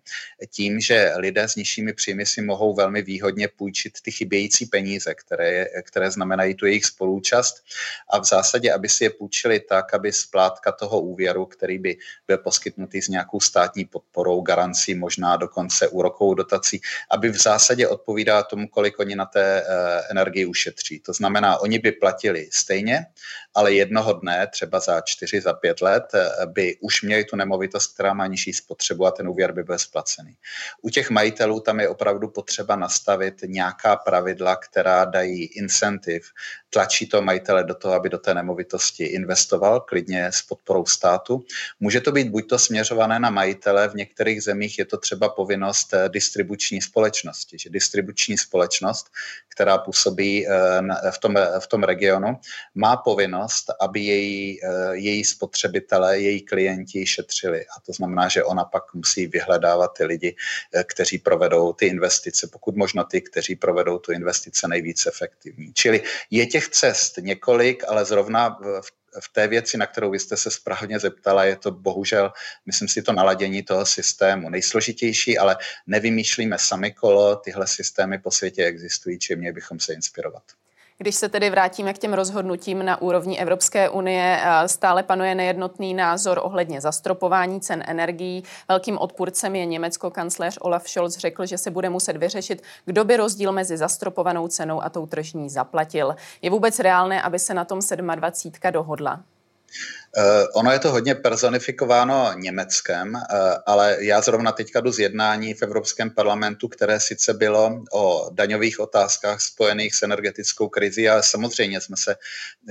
tím, 0.49 0.79
že 0.79 1.13
lidé 1.15 1.43
s 1.43 1.55
nižšími 1.55 1.93
příjmy 1.93 2.25
si 2.25 2.41
mohou 2.41 2.75
velmi 2.75 3.01
výhodně 3.01 3.47
půjčit 3.47 3.93
ty 4.01 4.11
chybějící 4.11 4.65
peníze, 4.65 5.13
které, 5.13 5.65
které 5.83 6.11
znamenají 6.11 6.55
tu 6.55 6.65
jejich 6.65 6.85
spolúčast 6.85 7.55
a 8.09 8.19
v 8.19 8.25
zásadě, 8.25 8.73
aby 8.73 8.89
si 8.89 9.03
je 9.03 9.09
půjčili 9.09 9.59
tak, 9.59 9.93
aby 9.93 10.13
splátka 10.13 10.71
toho 10.71 11.01
úvěru, 11.01 11.45
který 11.45 11.79
by 11.79 11.97
byl 12.27 12.37
poskytnutý 12.37 13.01
s 13.01 13.07
nějakou 13.07 13.39
státní 13.39 13.85
podporou, 13.85 14.41
garancí, 14.41 14.95
možná 14.95 15.37
dokonce 15.37 15.87
úrokovou 15.87 16.33
dotací, 16.33 16.81
aby 17.09 17.29
v 17.29 17.41
zásadě 17.41 17.60
odpovídala 17.87 18.43
tomu, 18.43 18.67
kolik 18.67 18.99
oni 18.99 19.15
na 19.15 19.25
té 19.25 19.61
eh, 19.61 20.01
energii 20.09 20.45
ušetří. 20.45 20.99
To 20.99 21.13
znamená, 21.13 21.57
oni 21.57 21.79
by 21.79 21.91
platili 21.91 22.49
stejně, 22.51 23.05
ale 23.53 23.73
jednoho 23.73 24.13
dne, 24.13 24.47
třeba 24.47 24.79
za 24.79 25.01
čtyři, 25.01 25.41
za 25.41 25.53
pět 25.53 25.81
let, 25.81 26.03
eh, 26.13 26.45
by 26.45 26.77
už 26.81 27.01
měli 27.01 27.25
tu 27.25 27.35
nemovitost, 27.35 27.93
která 27.93 28.13
má 28.13 28.27
nižší 28.27 28.53
spotřebu 28.53 29.05
a 29.05 29.11
ten 29.11 29.27
úvěr 29.27 29.51
by 29.51 29.63
byl 29.63 29.79
splacený. 29.79 30.37
U 30.81 30.89
těch 30.89 31.09
majitelů 31.09 31.59
tam 31.59 31.79
je 31.79 31.89
opravdu 31.89 32.27
potřeba 32.27 32.75
nastavit 32.75 33.35
nějaká 33.45 33.95
pravidla, 33.95 34.55
která 34.55 35.05
dají 35.05 35.45
incentiv, 35.45 36.31
tlačí 36.73 37.07
to 37.07 37.21
majitele 37.21 37.63
do 37.63 37.75
toho, 37.75 37.93
aby 37.93 38.09
do 38.09 38.17
té 38.17 38.33
nemovitosti 38.33 39.03
investoval, 39.03 39.79
klidně 39.79 40.25
s 40.27 40.41
podporou 40.41 40.85
státu. 40.85 41.45
Může 41.79 42.01
to 42.01 42.11
být 42.11 42.27
buď 42.29 42.49
to 42.49 42.59
směřované 42.59 43.19
na 43.19 43.29
majitele, 43.29 43.89
v 43.89 43.95
některých 43.95 44.43
zemích 44.43 44.79
je 44.79 44.85
to 44.85 44.97
třeba 44.97 45.29
povinnost 45.29 45.93
eh, 45.93 46.09
distribuční 46.09 46.81
společnosti, 46.81 47.57
že 47.59 47.69
distribuční 47.69 48.37
společnost, 48.37 49.11
která 49.49 49.77
působí 49.77 50.47
eh, 50.47 50.51
v 51.11 51.17
tom, 51.19 51.35
v 51.59 51.67
tom 51.67 51.83
regionu, 51.83 52.39
má 52.75 52.97
povinnost, 52.97 53.65
aby 53.81 53.99
její, 53.99 54.59
eh, 54.63 54.95
její 54.95 55.23
spotřebitelé, 55.23 56.19
její 56.19 56.41
klienti 56.41 57.05
šetřili. 57.05 57.65
A 57.65 57.81
to 57.85 57.93
znamená, 57.93 58.27
že 58.27 58.43
ona 58.43 58.63
pak 58.63 58.93
musí 58.93 59.27
vyhledávat 59.27 59.93
ty 59.97 60.03
lidi, 60.05 60.35
kteří 60.83 61.17
provedou 61.17 61.73
ty 61.73 61.85
investice, 61.85 62.47
pokud 62.47 62.75
možno 62.75 63.03
ty, 63.03 63.21
kteří 63.21 63.55
provedou 63.55 63.99
tu 63.99 64.11
investice 64.11 64.67
nejvíce 64.67 65.09
efektivní. 65.09 65.73
Čili 65.73 66.03
je 66.31 66.45
těch 66.45 66.60
cest 66.69 67.17
několik, 67.17 67.83
ale 67.87 68.05
zrovna 68.05 68.59
v 68.81 68.91
v 69.19 69.33
té 69.33 69.47
věci, 69.47 69.77
na 69.77 69.87
kterou 69.87 70.11
vy 70.11 70.19
jste 70.19 70.37
se 70.37 70.51
správně 70.51 70.99
zeptala, 70.99 71.43
je 71.45 71.55
to 71.55 71.71
bohužel, 71.71 72.31
myslím 72.65 72.87
si, 72.87 73.01
to 73.01 73.13
naladění 73.13 73.63
toho 73.63 73.85
systému 73.85 74.49
nejsložitější, 74.49 75.37
ale 75.37 75.57
nevymýšlíme 75.87 76.57
sami 76.57 76.91
kolo, 76.91 77.35
tyhle 77.35 77.67
systémy 77.67 78.19
po 78.19 78.31
světě 78.31 78.65
existují, 78.65 79.19
čím 79.19 79.39
měli 79.39 79.53
bychom 79.53 79.79
se 79.79 79.93
inspirovat. 79.93 80.43
Když 81.01 81.15
se 81.15 81.29
tedy 81.29 81.49
vrátíme 81.49 81.93
k 81.93 81.97
těm 81.97 82.13
rozhodnutím 82.13 82.85
na 82.85 83.01
úrovni 83.01 83.39
Evropské 83.39 83.89
unie, 83.89 84.41
eh, 84.43 84.67
stále 84.67 85.03
panuje 85.03 85.35
nejednotný 85.35 85.93
názor 85.93 86.39
ohledně 86.43 86.81
zastropování 86.81 87.61
cen 87.61 87.83
energií. 87.87 88.43
Velkým 88.69 88.97
odpůrcem 88.97 89.55
je 89.55 89.65
Německo. 89.65 90.11
Kancléř 90.11 90.57
Olaf 90.61 90.89
Scholz 90.89 91.17
řekl, 91.17 91.45
že 91.45 91.57
se 91.57 91.71
bude 91.71 91.89
muset 91.89 92.17
vyřešit, 92.17 92.63
kdo 92.85 93.05
by 93.05 93.17
rozdíl 93.17 93.51
mezi 93.51 93.77
zastropovanou 93.77 94.47
cenou 94.47 94.83
a 94.83 94.89
tou 94.89 95.05
tržní 95.05 95.49
zaplatil. 95.49 96.15
Je 96.41 96.49
vůbec 96.49 96.79
reálné, 96.79 97.21
aby 97.21 97.39
se 97.39 97.53
na 97.53 97.65
tom 97.65 97.79
27. 98.15 98.71
dohodla? 98.71 99.19
Uh, 100.17 100.47
ono 100.53 100.71
je 100.71 100.79
to 100.79 100.91
hodně 100.91 101.15
personifikováno 101.15 102.33
Německem, 102.35 103.13
uh, 103.13 103.21
ale 103.65 103.97
já 103.99 104.21
zrovna 104.21 104.51
teďka 104.51 104.79
jdu 104.81 104.91
z 104.91 104.99
jednání 104.99 105.53
v 105.53 105.61
Evropském 105.61 106.09
parlamentu, 106.09 106.67
které 106.67 106.99
sice 106.99 107.33
bylo 107.33 107.83
o 107.93 108.29
daňových 108.33 108.79
otázkách 108.79 109.41
spojených 109.41 109.95
s 109.95 110.03
energetickou 110.03 110.69
krizí, 110.69 111.09
ale 111.09 111.23
samozřejmě 111.23 111.81
jsme 111.81 111.97
se 111.97 112.15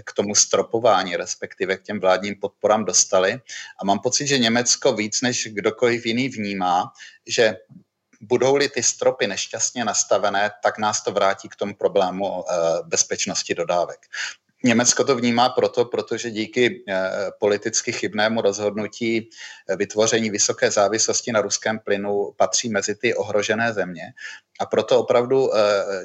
k 0.04 0.12
tomu 0.12 0.34
stropování, 0.34 1.16
respektive 1.16 1.76
k 1.76 1.82
těm 1.82 2.00
vládním 2.00 2.36
podporám 2.40 2.84
dostali. 2.84 3.40
A 3.80 3.84
mám 3.84 3.98
pocit, 3.98 4.26
že 4.26 4.38
Německo 4.38 4.92
víc 4.92 5.20
než 5.20 5.48
kdokoliv 5.52 6.06
jiný 6.06 6.28
vnímá, 6.28 6.92
že 7.26 7.56
budou-li 8.20 8.68
ty 8.68 8.82
stropy 8.82 9.26
nešťastně 9.26 9.84
nastavené, 9.84 10.50
tak 10.62 10.78
nás 10.78 11.02
to 11.02 11.12
vrátí 11.12 11.48
k 11.48 11.56
tomu 11.56 11.74
problému 11.74 12.44
bezpečnosti 12.84 13.54
dodávek. 13.54 13.98
Německo 14.64 15.04
to 15.04 15.16
vnímá 15.16 15.48
proto, 15.48 15.84
protože 15.84 16.30
díky 16.30 16.84
eh, 16.88 17.10
politicky 17.40 17.92
chybnému 17.92 18.40
rozhodnutí 18.40 19.30
eh, 19.68 19.76
vytvoření 19.76 20.30
vysoké 20.30 20.70
závislosti 20.70 21.32
na 21.32 21.40
ruském 21.40 21.78
plynu 21.78 22.32
patří 22.36 22.68
mezi 22.68 22.94
ty 22.94 23.14
ohrožené 23.14 23.72
země. 23.72 24.02
A 24.60 24.66
proto 24.66 24.98
opravdu 25.00 25.48
uh, 25.48 25.54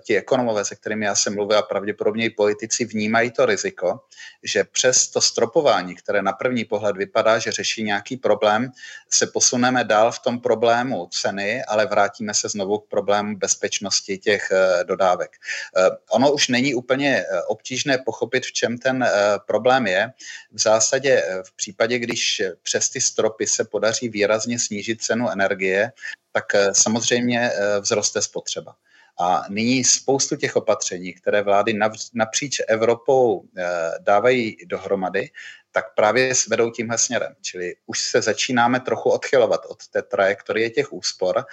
ti 0.03 0.17
ekonomové, 0.17 0.65
se 0.65 0.75
kterými 0.75 1.05
já 1.05 1.15
jsem 1.15 1.35
mluvil, 1.35 1.57
a 1.57 1.61
pravděpodobně 1.61 2.25
i 2.25 2.29
politici 2.29 2.85
vnímají 2.85 3.31
to 3.31 3.45
riziko, 3.45 3.99
že 4.43 4.63
přes 4.63 5.07
to 5.07 5.21
stropování, 5.21 5.95
které 5.95 6.21
na 6.21 6.33
první 6.33 6.65
pohled 6.65 6.97
vypadá, 6.97 7.39
že 7.39 7.51
řeší 7.51 7.83
nějaký 7.83 8.17
problém, 8.17 8.71
se 9.09 9.27
posuneme 9.27 9.83
dál 9.83 10.11
v 10.11 10.19
tom 10.19 10.39
problému 10.39 11.07
ceny, 11.11 11.63
ale 11.63 11.85
vrátíme 11.85 12.33
se 12.33 12.49
znovu 12.49 12.79
k 12.79 12.89
problému 12.89 13.37
bezpečnosti 13.37 14.17
těch 14.17 14.51
uh, 14.51 14.83
dodávek. 14.87 15.31
Uh, 15.77 15.95
ono 16.11 16.31
už 16.31 16.47
není 16.47 16.73
úplně 16.73 17.25
obtížné 17.47 17.97
pochopit, 17.97 18.45
v 18.45 18.51
čem 18.51 18.77
ten 18.77 19.03
uh, 19.03 19.09
problém 19.47 19.87
je. 19.87 20.11
V 20.51 20.61
zásadě 20.61 21.23
v 21.43 21.55
případě, 21.55 21.99
když 21.99 22.41
přes 22.63 22.89
ty 22.89 23.01
stropy 23.01 23.47
se 23.47 23.65
podaří 23.65 24.09
výrazně 24.09 24.59
snížit 24.59 25.01
cenu 25.01 25.29
energie, 25.29 25.91
tak 26.35 26.55
eh, 26.55 26.73
samozřejmě 26.73 27.39
eh, 27.51 27.81
vzroste 27.81 28.21
spotřeba. 28.21 28.75
A 29.19 29.43
nyní 29.49 29.83
spoustu 29.83 30.35
těch 30.35 30.55
opatření, 30.55 31.13
které 31.13 31.41
vlády 31.41 31.79
napříč 32.13 32.61
Evropou 32.67 33.43
eh, 33.43 33.65
dávají 33.99 34.57
dohromady, 34.65 35.29
tak 35.71 35.95
právě 35.95 36.33
vedou 36.49 36.71
tímhle 36.71 36.97
směrem. 36.97 37.35
Čili 37.41 37.75
už 37.85 37.99
se 38.03 38.21
začínáme 38.21 38.79
trochu 38.79 39.09
odchylovat 39.09 39.61
od 39.65 39.87
té 39.87 40.01
trajektorie 40.01 40.69
těch 40.69 40.93
úspor 40.93 41.45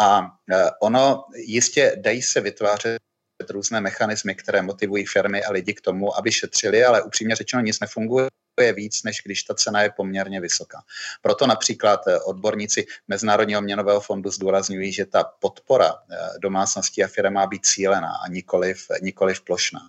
a 0.00 0.26
ono 0.80 1.24
jistě 1.36 1.96
dají 1.96 2.22
se 2.22 2.40
vytvářet 2.40 3.00
různé 3.50 3.80
mechanismy, 3.80 4.34
které 4.34 4.62
motivují 4.62 5.06
firmy 5.06 5.44
a 5.44 5.52
lidi 5.52 5.74
k 5.74 5.80
tomu, 5.80 6.16
aby 6.16 6.32
šetřili, 6.32 6.84
ale 6.84 7.02
upřímně 7.02 7.34
řečeno 7.34 7.62
nic 7.62 7.80
nefunguje 7.80 8.28
je 8.62 8.72
víc, 8.72 9.02
než 9.02 9.22
když 9.24 9.42
ta 9.42 9.54
cena 9.54 9.82
je 9.82 9.90
poměrně 9.90 10.40
vysoká. 10.40 10.82
Proto 11.22 11.46
například 11.46 12.08
eh, 12.08 12.20
odborníci 12.20 12.86
Mezinárodního 13.08 13.62
měnového 13.62 14.00
fondu 14.00 14.30
zdůrazňují, 14.30 14.92
že 14.92 15.06
ta 15.06 15.24
podpora 15.24 15.94
eh, 15.94 16.16
domácností 16.38 17.04
a 17.04 17.08
firm 17.08 17.32
má 17.32 17.46
být 17.46 17.66
cílená 17.66 18.12
a 18.24 18.28
nikoliv, 18.28 18.86
nikoliv 19.02 19.40
plošná. 19.40 19.80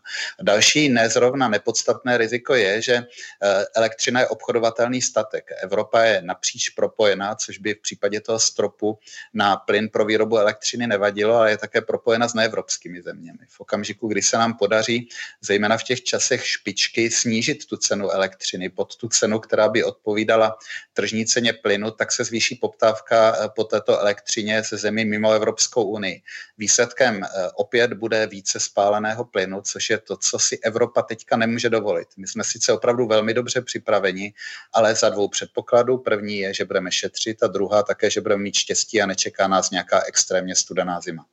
Další 0.41 0.89
nezrovna 0.89 1.47
nepodstatné 1.47 2.17
riziko 2.17 2.55
je, 2.55 2.81
že 2.81 2.95
eh, 2.95 3.65
elektřina 3.75 4.19
je 4.19 4.27
obchodovatelný 4.27 5.01
statek. 5.01 5.49
Evropa 5.63 6.03
je 6.03 6.21
napříč 6.21 6.69
propojená, 6.69 7.35
což 7.35 7.57
by 7.57 7.73
v 7.73 7.81
případě 7.81 8.21
toho 8.21 8.39
stropu 8.39 8.99
na 9.33 9.55
plyn 9.55 9.89
pro 9.89 10.05
výrobu 10.05 10.37
elektřiny 10.37 10.87
nevadilo, 10.87 11.35
ale 11.35 11.51
je 11.51 11.57
také 11.57 11.81
propojena 11.81 12.27
s 12.27 12.33
neevropskými 12.33 13.01
zeměmi. 13.01 13.39
V 13.47 13.59
okamžiku, 13.59 14.07
kdy 14.07 14.21
se 14.21 14.37
nám 14.37 14.53
podaří, 14.57 15.09
zejména 15.41 15.77
v 15.77 15.83
těch 15.83 16.03
časech 16.03 16.47
špičky, 16.47 17.11
snížit 17.11 17.65
tu 17.65 17.77
cenu 17.77 18.11
elektřiny, 18.11 18.56
elektřiny 18.57 18.69
pod 18.69 18.95
tu 18.95 19.07
cenu, 19.07 19.39
která 19.39 19.69
by 19.69 19.83
odpovídala 19.83 20.57
tržní 20.93 21.25
ceně 21.25 21.53
plynu, 21.53 21.91
tak 21.91 22.11
se 22.11 22.23
zvýší 22.23 22.55
poptávka 22.55 23.35
eh, 23.35 23.49
po 23.55 23.63
této 23.63 23.99
elektřině 23.99 24.63
se 24.63 24.77
zemí 24.77 25.05
mimo 25.05 25.31
Evropskou 25.31 25.83
unii. 25.83 26.21
Výsledkem 26.57 27.23
eh, 27.23 27.27
opět 27.55 27.93
bude 27.93 28.27
více 28.27 28.59
spáleného 28.59 29.25
plynu, 29.25 29.61
což 29.61 29.89
je 29.89 29.97
to, 29.97 30.17
co 30.17 30.39
si 30.39 30.57
Evropa 30.63 31.01
teďka 31.01 31.37
nemůže 31.37 31.69
dovolit. 31.69 32.07
My 32.17 32.27
jsme 32.27 32.43
sice 32.43 32.73
opravdu 32.73 33.07
velmi 33.07 33.33
dobře 33.33 33.61
připraveni, 33.61 34.33
ale 34.73 34.95
za 34.95 35.09
dvou 35.09 35.27
předpokladů. 35.27 35.97
První 35.97 36.37
je, 36.37 36.53
že 36.53 36.65
budeme 36.65 36.91
šetřit 36.91 37.43
a 37.43 37.47
druhá 37.47 37.83
také, 37.83 38.09
že 38.09 38.21
budeme 38.21 38.43
mít 38.43 38.55
štěstí 38.55 39.01
a 39.01 39.05
nečeká 39.05 39.47
nás 39.47 39.71
nějaká 39.71 40.01
extrémně 40.07 40.55
studená 40.55 41.01
zima. 41.01 41.25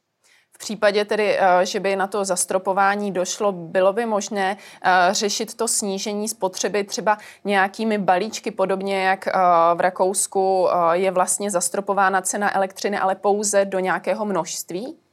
V 0.55 0.59
případě 0.59 1.05
tedy, 1.05 1.39
eh, 1.39 1.67
že 1.67 1.81
by 1.81 1.97
na 1.97 2.07
to 2.07 2.25
zastropování 2.25 3.13
došlo, 3.13 3.53
bylo 3.53 3.93
by 3.93 4.07
možné 4.07 4.57
eh, 4.83 5.09
řešit 5.11 5.55
to 5.55 5.69
snížení 5.69 6.29
spotřeby 6.29 6.85
třeba 6.85 7.19
nějakými 7.45 7.99
balíčky, 7.99 8.51
podobně 8.51 9.05
jak 9.05 9.27
eh, 9.27 9.33
v 9.75 9.81
Rakousku 9.81 10.69
je 10.93 11.11
vlastně 11.11 11.51
zastropována 11.51 12.23
cena 12.23 12.57
elektřiny, 12.57 12.99
ale 12.99 13.15
pouze 13.15 13.65
do 13.65 13.79
nějakého 13.79 14.25
množství? 14.25 15.04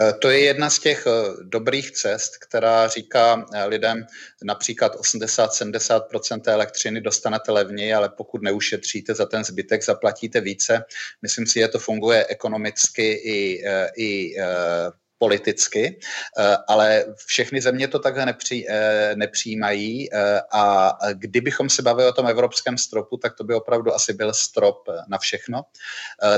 Eh, 0.00 0.12
to 0.12 0.30
je 0.30 0.40
jedna 0.40 0.70
z 0.70 0.78
těch 0.78 1.06
eh, 1.06 1.10
dobrých 1.42 1.90
cest, 1.90 2.36
která 2.36 2.88
říká 2.88 3.46
eh, 3.54 3.64
lidem 3.64 4.06
například 4.42 4.96
80-70% 4.96 6.40
elektřiny 6.46 7.00
dostanete 7.00 7.52
levněji, 7.52 7.94
ale 7.94 8.08
pokud 8.08 8.42
neušetříte 8.42 9.14
za 9.14 9.26
ten 9.26 9.44
zbytek, 9.44 9.84
zaplatíte 9.84 10.40
více. 10.40 10.84
Myslím 11.22 11.46
si, 11.46 11.58
že 11.58 11.68
to 11.68 11.78
funguje 11.78 12.26
ekonomicky 12.26 13.12
i, 13.12 13.62
i 13.96 14.34
politicky, 15.18 15.98
eh, 16.38 16.56
ale 16.68 17.04
všechny 17.26 17.60
země 17.60 17.88
to 17.88 17.98
takhle 17.98 18.26
nepři, 18.26 18.66
eh, 18.68 19.12
nepřijímají 19.16 20.14
eh, 20.14 20.40
a 20.52 20.92
kdybychom 21.12 21.70
se 21.70 21.82
bavili 21.82 22.08
o 22.08 22.12
tom 22.12 22.26
evropském 22.26 22.78
stropu, 22.78 23.16
tak 23.16 23.34
to 23.34 23.44
by 23.44 23.54
opravdu 23.54 23.94
asi 23.94 24.12
byl 24.12 24.32
strop 24.34 24.88
na 25.08 25.18
všechno. 25.18 25.62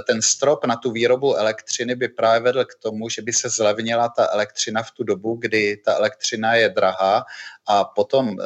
Ten 0.07 0.23
strop 0.23 0.65
na 0.65 0.77
tu 0.77 0.91
výrobu 0.91 1.37
elektřiny 1.37 1.95
by 1.95 2.09
právě 2.09 2.41
vedl 2.41 2.65
k 2.65 2.75
tomu, 2.83 3.09
že 3.09 3.23
by 3.23 3.33
se 3.33 3.49
zlevnila 3.49 4.09
ta 4.09 4.29
elektřina 4.33 4.83
v 4.83 4.91
tu 4.91 5.05
dobu, 5.05 5.37
kdy 5.41 5.77
ta 5.77 5.95
elektřina 5.95 6.55
je 6.55 6.69
drahá 6.69 7.25
a 7.67 7.85
potom 7.85 8.37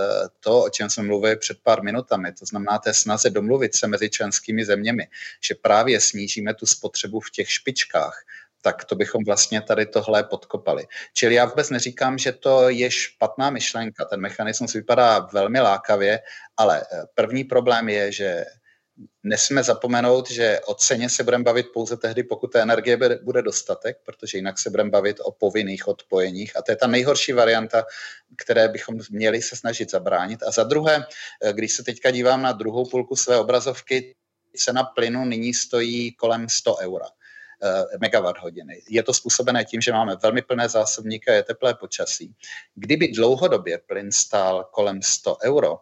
to, 0.41 0.65
o 0.65 0.69
čem 0.71 0.91
jsme 0.91 1.03
mluvili 1.03 1.37
před 1.37 1.59
pár 1.63 1.83
minutami, 1.83 2.33
to 2.33 2.47
znamená 2.47 2.79
té 2.79 2.95
snaze 2.95 3.31
domluvit 3.31 3.77
se 3.77 3.87
mezi 3.87 4.11
členskými 4.11 4.65
zeměmi, 4.65 5.09
že 5.45 5.55
právě 5.55 6.01
snížíme 6.01 6.55
tu 6.55 6.67
spotřebu 6.67 7.21
v 7.21 7.31
těch 7.31 7.51
špičkách, 7.51 8.25
tak 8.65 8.85
to 8.85 8.95
bychom 8.97 9.25
vlastně 9.25 9.61
tady 9.61 9.87
tohle 9.87 10.25
podkopali. 10.25 10.87
Čili 11.15 11.35
já 11.35 11.45
vůbec 11.45 11.71
neříkám, 11.71 12.19
že 12.19 12.33
to 12.33 12.69
je 12.69 12.91
špatná 12.91 13.51
myšlenka. 13.51 14.05
Ten 14.05 14.21
mechanismus 14.21 14.73
vypadá 14.73 15.19
velmi 15.19 15.61
lákavě, 15.61 16.21
ale 16.57 16.83
eh, 16.83 17.03
první 17.15 17.45
problém 17.45 17.89
je, 17.89 18.13
že 18.13 18.45
nesmíme 19.23 19.63
zapomenout, 19.63 20.31
že 20.31 20.61
o 20.67 20.75
ceně 20.75 21.11
se 21.11 21.25
budeme 21.25 21.45
bavit 21.45 21.67
pouze 21.75 21.97
tehdy, 21.97 22.23
pokud 22.23 22.47
té 22.47 22.63
energie 22.63 22.99
bude 23.23 23.43
dostatek, 23.43 23.97
protože 24.05 24.39
jinak 24.39 24.59
se 24.59 24.71
budeme 24.71 24.91
bavit 24.91 25.21
o 25.21 25.33
povinných 25.33 25.89
odpojeních. 25.89 26.57
A 26.57 26.63
to 26.63 26.73
je 26.73 26.77
ta 26.77 26.87
nejhorší 26.87 27.33
varianta, 27.33 27.85
které 28.37 28.69
bychom 28.69 28.99
měli 29.11 29.43
se 29.43 29.57
snažit 29.57 29.91
zabránit. 29.91 30.43
A 30.43 30.51
za 30.51 30.65
druhé, 30.65 31.05
eh, 31.05 31.53
když 31.53 31.73
se 31.73 31.85
teďka 31.85 32.11
dívám 32.11 32.43
na 32.43 32.53
druhou 32.53 32.89
půlku 32.89 33.17
své 33.17 33.39
obrazovky, 33.39 34.15
cena 34.57 34.85
plynu 34.85 35.25
nyní 35.25 35.55
stojí 35.55 36.13
kolem 36.13 36.49
100 36.49 36.77
eura. 36.77 37.07
Eh, 37.63 37.99
megawatt 38.01 38.39
hodiny. 38.39 38.83
Je 38.89 39.03
to 39.03 39.15
způsobené 39.15 39.65
tím, 39.65 39.81
že 39.81 39.93
máme 39.93 40.17
velmi 40.17 40.43
plné 40.43 40.69
zásobníky 40.69 41.31
a 41.31 41.35
je 41.35 41.43
teplé 41.43 41.75
počasí. 41.75 42.35
Kdyby 42.75 43.09
dlouhodobě 43.09 43.79
plyn 43.79 44.13
stál 44.13 44.65
kolem 44.71 45.03
100 45.03 45.37
euro, 45.45 45.79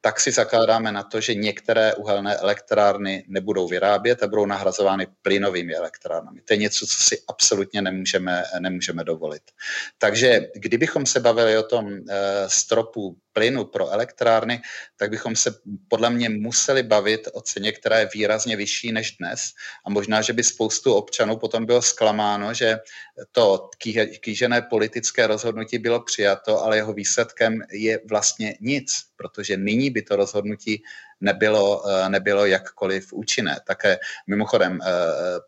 tak 0.00 0.20
si 0.20 0.32
zakládáme 0.32 0.92
na 0.92 1.02
to, 1.02 1.20
že 1.20 1.34
některé 1.34 1.94
uhelné 1.94 2.36
elektrárny 2.36 3.24
nebudou 3.28 3.68
vyrábět 3.68 4.22
a 4.22 4.28
budou 4.28 4.46
nahrazovány 4.46 5.06
plynovými 5.22 5.74
elektrárnami. 5.74 6.40
To 6.40 6.52
je 6.52 6.56
něco, 6.56 6.86
co 6.86 7.02
si 7.02 7.18
absolutně 7.28 7.82
nemůžeme, 7.82 8.44
nemůžeme 8.60 9.04
dovolit. 9.04 9.42
Takže 9.98 10.40
kdybychom 10.54 11.06
se 11.06 11.20
bavili 11.20 11.58
o 11.58 11.62
tom 11.62 11.86
uh, 11.86 12.00
stropu 12.46 13.16
plynu 13.32 13.64
pro 13.64 13.90
elektrárny, 13.90 14.62
tak 14.96 15.10
bychom 15.10 15.36
se 15.36 15.54
podle 15.88 16.10
mě 16.10 16.28
museli 16.28 16.82
bavit 16.82 17.28
o 17.32 17.40
ceně, 17.40 17.72
která 17.72 17.98
je 17.98 18.10
výrazně 18.14 18.56
vyšší 18.56 18.92
než 18.92 19.16
dnes. 19.16 19.40
A 19.86 19.90
možná, 19.90 20.22
že 20.22 20.32
by 20.32 20.44
spoustu 20.44 20.94
občanů 20.94 21.36
potom 21.36 21.66
bylo 21.66 21.82
zklamáno, 21.82 22.54
že 22.54 22.78
to 23.32 23.70
kýžené 24.20 24.62
politické 24.62 25.26
rozhodnutí 25.26 25.78
bylo 25.78 26.02
přijato, 26.02 26.62
ale 26.62 26.76
jeho 26.76 26.92
výsledkem 26.92 27.62
je 27.72 28.00
vlastně 28.08 28.54
nic, 28.60 28.92
protože 29.16 29.56
nyní 29.56 29.89
by 29.90 30.02
to 30.02 30.16
rozhodnutí 30.16 30.82
nebylo, 31.20 31.82
eh, 31.88 32.08
nebylo 32.08 32.46
jakkoliv 32.46 33.12
účinné. 33.12 33.60
Také 33.66 33.98
mimochodem 34.26 34.78
eh, 34.82 34.86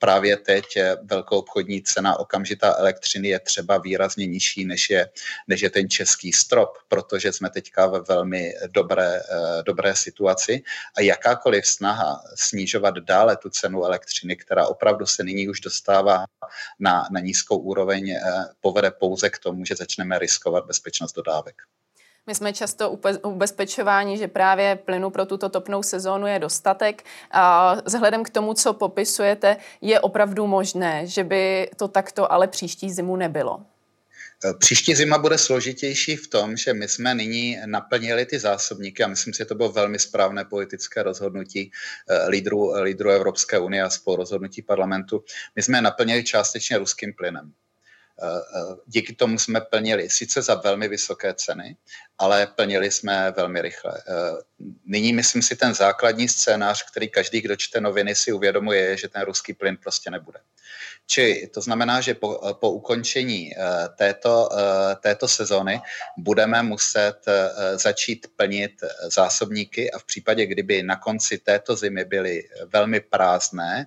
právě 0.00 0.36
teď 0.36 0.64
velkou 1.02 1.38
obchodní 1.38 1.82
cena 1.82 2.18
okamžitá 2.18 2.74
elektřiny 2.78 3.28
je 3.28 3.40
třeba 3.40 3.78
výrazně 3.78 4.26
nižší, 4.26 4.64
než 4.64 4.90
je, 4.90 5.10
než 5.48 5.60
je 5.60 5.70
ten 5.70 5.90
český 5.90 6.32
strop, 6.32 6.78
protože 6.88 7.32
jsme 7.32 7.50
teďka 7.50 7.86
ve 7.86 8.00
velmi 8.00 8.54
dobré, 8.70 9.20
eh, 9.20 9.62
dobré 9.62 9.96
situaci 9.96 10.62
a 10.96 11.00
jakákoliv 11.00 11.66
snaha 11.66 12.20
snižovat 12.34 12.94
dále 12.94 13.36
tu 13.36 13.50
cenu 13.50 13.84
elektřiny, 13.84 14.36
která 14.36 14.66
opravdu 14.66 15.06
se 15.06 15.24
nyní 15.24 15.48
už 15.48 15.60
dostává 15.60 16.24
na, 16.78 17.08
na 17.12 17.20
nízkou 17.20 17.56
úroveň, 17.56 18.16
povede 18.60 18.90
pouze 18.90 19.30
k 19.30 19.38
tomu, 19.38 19.64
že 19.64 19.76
začneme 19.76 20.18
riskovat 20.18 20.66
bezpečnost 20.66 21.12
dodávek. 21.12 21.62
My 22.26 22.34
jsme 22.34 22.52
často 22.52 22.98
ubezpečováni, 23.22 24.18
že 24.18 24.28
právě 24.28 24.76
plynu 24.76 25.10
pro 25.10 25.26
tuto 25.26 25.48
topnou 25.48 25.82
sezónu 25.82 26.26
je 26.26 26.38
dostatek. 26.38 27.04
A 27.30 27.74
vzhledem 27.84 28.24
k 28.24 28.30
tomu, 28.30 28.54
co 28.54 28.72
popisujete, 28.72 29.56
je 29.80 30.00
opravdu 30.00 30.46
možné, 30.46 31.06
že 31.06 31.24
by 31.24 31.70
to 31.76 31.88
takto 31.88 32.32
ale 32.32 32.48
příští 32.48 32.90
zimu 32.90 33.16
nebylo. 33.16 33.62
E, 34.44 34.54
příští 34.54 34.94
zima 34.94 35.18
bude 35.18 35.38
složitější 35.38 36.16
v 36.16 36.28
tom, 36.28 36.56
že 36.56 36.74
my 36.74 36.88
jsme 36.88 37.14
nyní 37.14 37.58
naplnili 37.66 38.26
ty 38.26 38.38
zásobníky 38.38 39.02
a 39.02 39.08
myslím 39.08 39.34
si, 39.34 39.38
že 39.38 39.44
to 39.44 39.54
bylo 39.54 39.72
velmi 39.72 39.98
správné 39.98 40.44
politické 40.44 41.02
rozhodnutí 41.02 41.70
e, 42.08 42.28
lídrů, 42.28 42.72
lídrů 42.82 43.10
Evropské 43.10 43.58
unie 43.58 43.82
a 43.82 43.90
spolu 43.90 44.16
rozhodnutí 44.16 44.62
parlamentu. 44.62 45.24
My 45.56 45.62
jsme 45.62 45.78
je 45.78 45.82
naplnili 45.82 46.24
částečně 46.24 46.78
ruským 46.78 47.12
plynem. 47.12 47.52
Eh, 48.22 48.26
eh, 48.26 48.76
díky 48.86 49.12
tomu 49.12 49.38
jsme 49.38 49.60
plnili 49.60 50.10
sice 50.10 50.42
za 50.42 50.54
velmi 50.54 50.88
vysoké 50.88 51.34
ceny, 51.34 51.76
ale 52.18 52.46
plnili 52.46 52.90
jsme 52.90 53.32
velmi 53.36 53.62
rychle. 53.62 54.02
Eh, 54.08 54.42
nyní 54.84 55.12
myslím 55.12 55.42
si 55.42 55.56
ten 55.56 55.74
základní 55.74 56.28
scénář, 56.28 56.84
který 56.90 57.08
každý, 57.08 57.40
kdo 57.40 57.56
čte 57.56 57.80
noviny, 57.80 58.14
si 58.14 58.32
uvědomuje, 58.32 58.80
je, 58.80 58.96
že 58.96 59.08
ten 59.08 59.22
ruský 59.22 59.52
plyn 59.52 59.76
prostě 59.76 60.10
nebude. 60.10 60.38
Či 61.06 61.50
to 61.54 61.60
znamená, 61.60 62.00
že 62.00 62.14
po, 62.14 62.56
po 62.60 62.70
ukončení 62.70 63.54
této, 63.96 64.48
této 65.00 65.28
sezóny 65.28 65.80
budeme 66.16 66.62
muset 66.62 67.16
začít 67.74 68.26
plnit 68.36 68.72
zásobníky 69.02 69.90
a 69.90 69.98
v 69.98 70.04
případě, 70.04 70.46
kdyby 70.46 70.82
na 70.82 70.96
konci 70.96 71.38
této 71.38 71.76
zimy 71.76 72.04
byly 72.04 72.48
velmi 72.72 73.00
prázdné, 73.00 73.86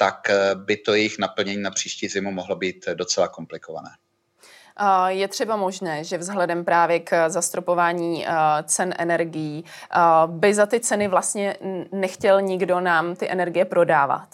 tak 0.00 0.30
eh, 0.30 0.54
by 0.54 0.76
to 0.76 0.94
jejich 0.94 1.18
naplnění 1.18 1.62
na 1.62 1.70
příští 1.70 2.08
zimu 2.08 2.32
mohlo 2.32 2.56
být 2.56 2.88
docela 2.94 3.28
komplikované. 3.28 3.90
Je 5.06 5.28
třeba 5.28 5.56
možné, 5.56 6.04
že 6.04 6.18
vzhledem 6.18 6.64
právě 6.64 7.00
k 7.00 7.28
zastropování 7.28 8.26
eh, 8.26 8.32
cen 8.64 8.94
energií 8.98 9.64
eh, 9.64 9.98
by 10.26 10.54
za 10.54 10.66
ty 10.66 10.80
ceny 10.80 11.08
vlastně 11.08 11.56
nechtěl 11.92 12.40
nikdo 12.40 12.80
nám 12.80 13.16
ty 13.16 13.30
energie 13.30 13.64
prodávat? 13.64 14.28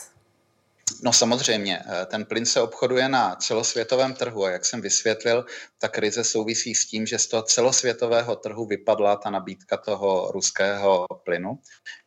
No 1.03 1.13
samozřejmě, 1.13 1.83
ten 2.07 2.25
plyn 2.25 2.47
se 2.47 2.61
obchoduje 2.61 3.09
na 3.09 3.35
celosvětovém 3.35 4.15
trhu 4.15 4.45
a 4.45 4.51
jak 4.51 4.65
jsem 4.65 4.81
vysvětlil, 4.81 5.45
ta 5.79 5.89
krize 5.89 6.25
souvisí 6.25 6.75
s 6.75 6.87
tím, 6.87 7.07
že 7.07 7.19
z 7.19 7.27
toho 7.27 7.43
celosvětového 7.43 8.37
trhu 8.37 8.67
vypadla 8.67 9.17
ta 9.17 9.31
nabídka 9.31 9.77
toho 9.77 10.31
ruského 10.33 11.07
plynu. 11.25 11.59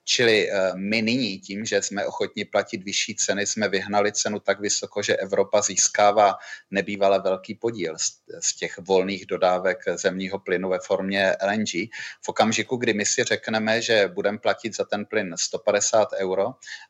Čili 0.09 0.49
eh, 0.49 0.71
my 0.75 1.01
nyní 1.01 1.39
tím, 1.39 1.65
že 1.65 1.81
jsme 1.81 2.05
ochotni 2.05 2.45
platit 2.45 2.83
vyšší 2.83 3.15
ceny, 3.15 3.45
jsme 3.45 3.69
vyhnali 3.69 4.11
cenu 4.11 4.39
tak 4.39 4.59
vysoko, 4.59 5.01
že 5.01 5.15
Evropa 5.15 5.61
získává 5.61 6.35
nebývalé 6.71 7.19
velký 7.19 7.55
podíl 7.55 7.95
z 8.39 8.55
těch 8.55 8.77
volných 8.77 9.25
dodávek 9.25 9.77
zemního 9.95 10.39
plynu 10.39 10.69
ve 10.69 10.79
formě 10.79 11.35
LNG. 11.45 11.69
V 12.21 12.29
okamžiku, 12.29 12.77
kdy 12.77 12.93
my 12.93 13.05
si 13.05 13.23
řekneme, 13.23 13.81
že 13.81 14.07
budeme 14.07 14.37
platit 14.37 14.75
za 14.75 14.85
ten 14.85 15.05
plyn 15.05 15.35
150 15.37 16.07
euro 16.17 16.45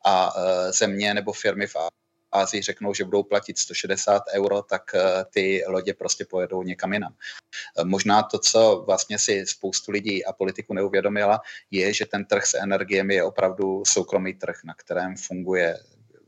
a 0.06 0.34
eh, 0.38 0.72
země 0.72 1.14
nebo 1.14 1.34
firmy 1.34 1.68
v 1.68 1.76
Ázii 2.32 2.62
řeknou, 2.62 2.94
že 2.94 3.04
budou 3.06 3.24
platit 3.24 3.58
160 3.58 4.24
euro, 4.34 4.62
tak 4.62 4.96
eh, 4.96 5.26
ty 5.34 5.64
lodě 5.68 5.94
prostě 5.94 6.26
pojedou 6.26 6.64
někam 6.64 6.94
jinam. 6.94 7.16
Eh, 7.78 7.86
možná 7.86 8.24
to, 8.24 8.40
co 8.40 8.84
vlastně 8.88 9.20
si 9.20 9.46
spoustu 9.48 9.92
lidí 9.92 10.26
a 10.26 10.34
politiku 10.34 10.74
neuvědomila, 10.74 11.42
je, 11.72 11.94
že 11.94 12.06
ten 12.06 12.26
trh 12.26 12.46
s 12.46 12.54
energiemi 12.54 13.16
je 13.16 13.24
opravdu 13.24 13.84
soukromý 13.86 14.34
trh, 14.34 14.56
na 14.64 14.74
kterém 14.74 15.16
funguje 15.18 15.78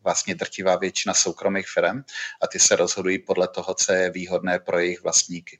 vlastně 0.03 0.35
drtivá 0.35 0.75
většina 0.75 1.13
soukromých 1.13 1.67
firm 1.67 2.03
a 2.41 2.47
ty 2.47 2.59
se 2.59 2.75
rozhodují 2.75 3.19
podle 3.19 3.47
toho, 3.47 3.73
co 3.73 3.93
je 3.93 4.09
výhodné 4.09 4.59
pro 4.59 4.79
jejich 4.79 5.03
vlastníky. 5.03 5.59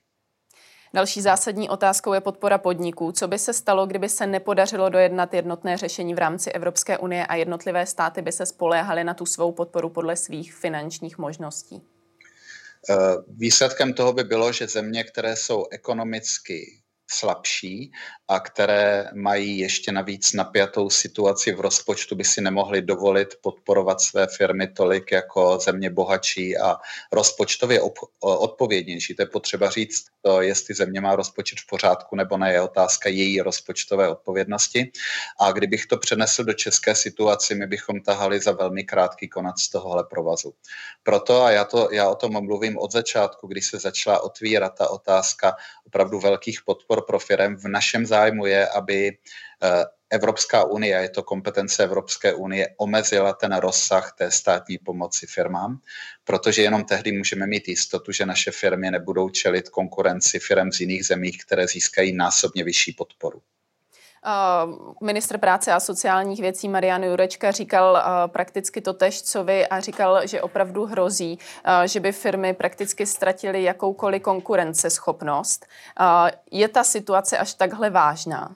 Další 0.94 1.20
zásadní 1.20 1.68
otázkou 1.68 2.12
je 2.12 2.20
podpora 2.20 2.58
podniků. 2.58 3.12
Co 3.12 3.28
by 3.28 3.38
se 3.38 3.52
stalo, 3.52 3.86
kdyby 3.86 4.08
se 4.08 4.26
nepodařilo 4.26 4.88
dojednat 4.88 5.34
jednotné 5.34 5.76
řešení 5.76 6.14
v 6.14 6.18
rámci 6.18 6.50
Evropské 6.50 6.98
unie 6.98 7.26
a 7.26 7.34
jednotlivé 7.34 7.86
státy 7.86 8.22
by 8.22 8.32
se 8.32 8.46
spoléhaly 8.46 9.04
na 9.04 9.14
tu 9.14 9.26
svou 9.26 9.52
podporu 9.52 9.88
podle 9.88 10.16
svých 10.16 10.54
finančních 10.54 11.18
možností? 11.18 11.82
Eh, 12.90 12.94
výsledkem 13.28 13.92
toho 13.92 14.12
by 14.12 14.24
bylo, 14.24 14.52
že 14.52 14.68
země, 14.68 15.04
které 15.04 15.36
jsou 15.36 15.66
ekonomicky 15.70 16.81
slabší 17.12 17.92
a 18.28 18.40
které 18.40 19.10
mají 19.14 19.58
ještě 19.58 19.92
navíc 19.92 20.32
napjatou 20.32 20.90
situaci 20.90 21.52
v 21.52 21.60
rozpočtu, 21.60 22.16
by 22.16 22.24
si 22.24 22.40
nemohli 22.40 22.82
dovolit 22.82 23.34
podporovat 23.40 24.00
své 24.00 24.26
firmy 24.26 24.68
tolik 24.68 25.12
jako 25.12 25.58
země 25.58 25.90
bohatší 25.90 26.58
a 26.58 26.76
rozpočtově 27.12 27.80
odpovědnější. 28.20 29.14
To 29.14 29.22
je 29.22 29.26
potřeba 29.26 29.70
říct, 29.70 30.04
to, 30.22 30.40
jestli 30.40 30.74
země 30.74 31.00
má 31.00 31.16
rozpočet 31.16 31.58
v 31.58 31.66
pořádku 31.66 32.16
nebo 32.16 32.36
ne, 32.36 32.52
je 32.52 32.60
otázka 32.60 33.08
její 33.08 33.40
rozpočtové 33.40 34.08
odpovědnosti. 34.08 34.92
A 35.40 35.52
kdybych 35.52 35.86
to 35.86 35.96
přenesl 35.96 36.44
do 36.44 36.52
české 36.52 36.94
situaci, 36.94 37.54
my 37.54 37.66
bychom 37.66 38.00
tahali 38.00 38.40
za 38.40 38.52
velmi 38.52 38.84
krátký 38.84 39.28
konec 39.28 39.60
z 39.60 39.68
tohohle 39.68 40.04
provazu. 40.04 40.54
Proto, 41.02 41.42
a 41.42 41.50
já, 41.50 41.64
to, 41.64 41.88
já 41.92 42.08
o 42.08 42.14
tom 42.14 42.44
mluvím 42.44 42.78
od 42.78 42.92
začátku, 42.92 43.46
když 43.46 43.66
se 43.66 43.78
začala 43.78 44.20
otvírat 44.20 44.74
ta 44.74 44.90
otázka 44.90 45.56
opravdu 45.86 46.20
velkých 46.20 46.62
podpor 46.62 47.01
pro 47.02 47.18
firm, 47.18 47.56
v 47.56 47.68
našem 47.68 48.06
zájmu 48.06 48.46
je, 48.46 48.68
aby 48.68 49.08
eh, 49.08 49.84
Evropská 50.10 50.64
unie, 50.64 50.96
je 50.96 51.08
to 51.08 51.22
kompetence 51.22 51.84
Evropské 51.84 52.34
unie, 52.34 52.68
omezila 52.76 53.32
ten 53.32 53.56
rozsah 53.56 54.14
té 54.18 54.30
státní 54.30 54.78
pomoci 54.78 55.26
firmám, 55.26 55.80
protože 56.24 56.62
jenom 56.62 56.84
tehdy 56.84 57.12
můžeme 57.12 57.46
mít 57.46 57.68
jistotu, 57.68 58.12
že 58.12 58.26
naše 58.26 58.50
firmy 58.50 58.90
nebudou 58.90 59.28
čelit 59.28 59.68
konkurenci 59.68 60.38
firm 60.38 60.72
z 60.72 60.80
jiných 60.80 61.06
zemí, 61.06 61.32
které 61.32 61.66
získají 61.66 62.12
násobně 62.12 62.64
vyšší 62.64 62.92
podporu. 62.92 63.42
Ministr 65.00 65.38
práce 65.38 65.72
a 65.72 65.80
sociálních 65.80 66.40
věcí 66.40 66.68
Marian 66.68 67.02
Jurečka 67.04 67.50
říkal 67.50 68.02
prakticky 68.26 68.80
to 68.80 68.92
tež, 68.92 69.22
co 69.22 69.44
vy, 69.44 69.66
a 69.66 69.80
říkal, 69.80 70.26
že 70.26 70.42
opravdu 70.42 70.86
hrozí, 70.86 71.38
že 71.84 72.00
by 72.00 72.12
firmy 72.12 72.54
prakticky 72.54 73.06
ztratily 73.06 73.62
jakoukoliv 73.62 74.22
konkurenceschopnost. 74.22 75.66
Je 76.50 76.68
ta 76.68 76.84
situace 76.84 77.38
až 77.38 77.54
takhle 77.54 77.90
vážná? 77.90 78.54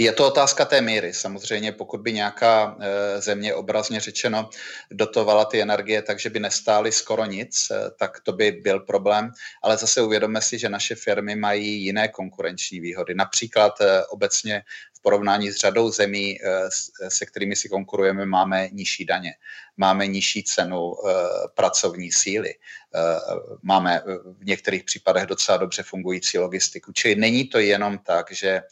Je 0.00 0.12
to 0.12 0.26
otázka 0.26 0.64
té 0.64 0.80
míry. 0.80 1.14
Samozřejmě, 1.14 1.72
pokud 1.72 2.00
by 2.00 2.12
nějaká 2.12 2.76
e, 2.80 3.20
země 3.20 3.54
obrazně 3.54 4.00
řečeno 4.00 4.50
dotovala 4.90 5.44
ty 5.44 5.62
energie 5.62 6.02
takže 6.02 6.30
by 6.30 6.40
nestály 6.40 6.92
skoro 6.92 7.24
nic, 7.24 7.70
e, 7.70 7.90
tak 7.98 8.20
to 8.20 8.32
by 8.32 8.52
byl 8.52 8.80
problém. 8.80 9.30
Ale 9.62 9.76
zase 9.76 10.02
uvědomme 10.02 10.40
si, 10.40 10.58
že 10.58 10.68
naše 10.68 10.94
firmy 10.94 11.36
mají 11.36 11.82
jiné 11.82 12.08
konkurenční 12.08 12.80
výhody. 12.80 13.14
Například 13.14 13.80
e, 13.80 14.06
obecně 14.06 14.62
v 14.94 15.02
porovnání 15.02 15.50
s 15.50 15.56
řadou 15.56 15.90
zemí, 15.90 16.38
se 17.08 17.26
kterými 17.26 17.56
si 17.56 17.68
konkurujeme, 17.68 18.26
máme 18.26 18.68
nižší 18.72 19.04
daně, 19.04 19.34
máme 19.76 20.06
nižší 20.06 20.42
cenu 20.42 20.92
pracovní 21.54 22.12
síly, 22.12 22.54
máme 23.62 24.02
v 24.38 24.44
některých 24.44 24.84
případech 24.84 25.26
docela 25.26 25.58
dobře 25.58 25.82
fungující 25.82 26.38
logistiku. 26.38 26.92
Čili 26.92 27.14
není 27.14 27.44
to 27.44 27.58
jenom 27.58 27.98
tak, 27.98 28.32
že 28.32 28.62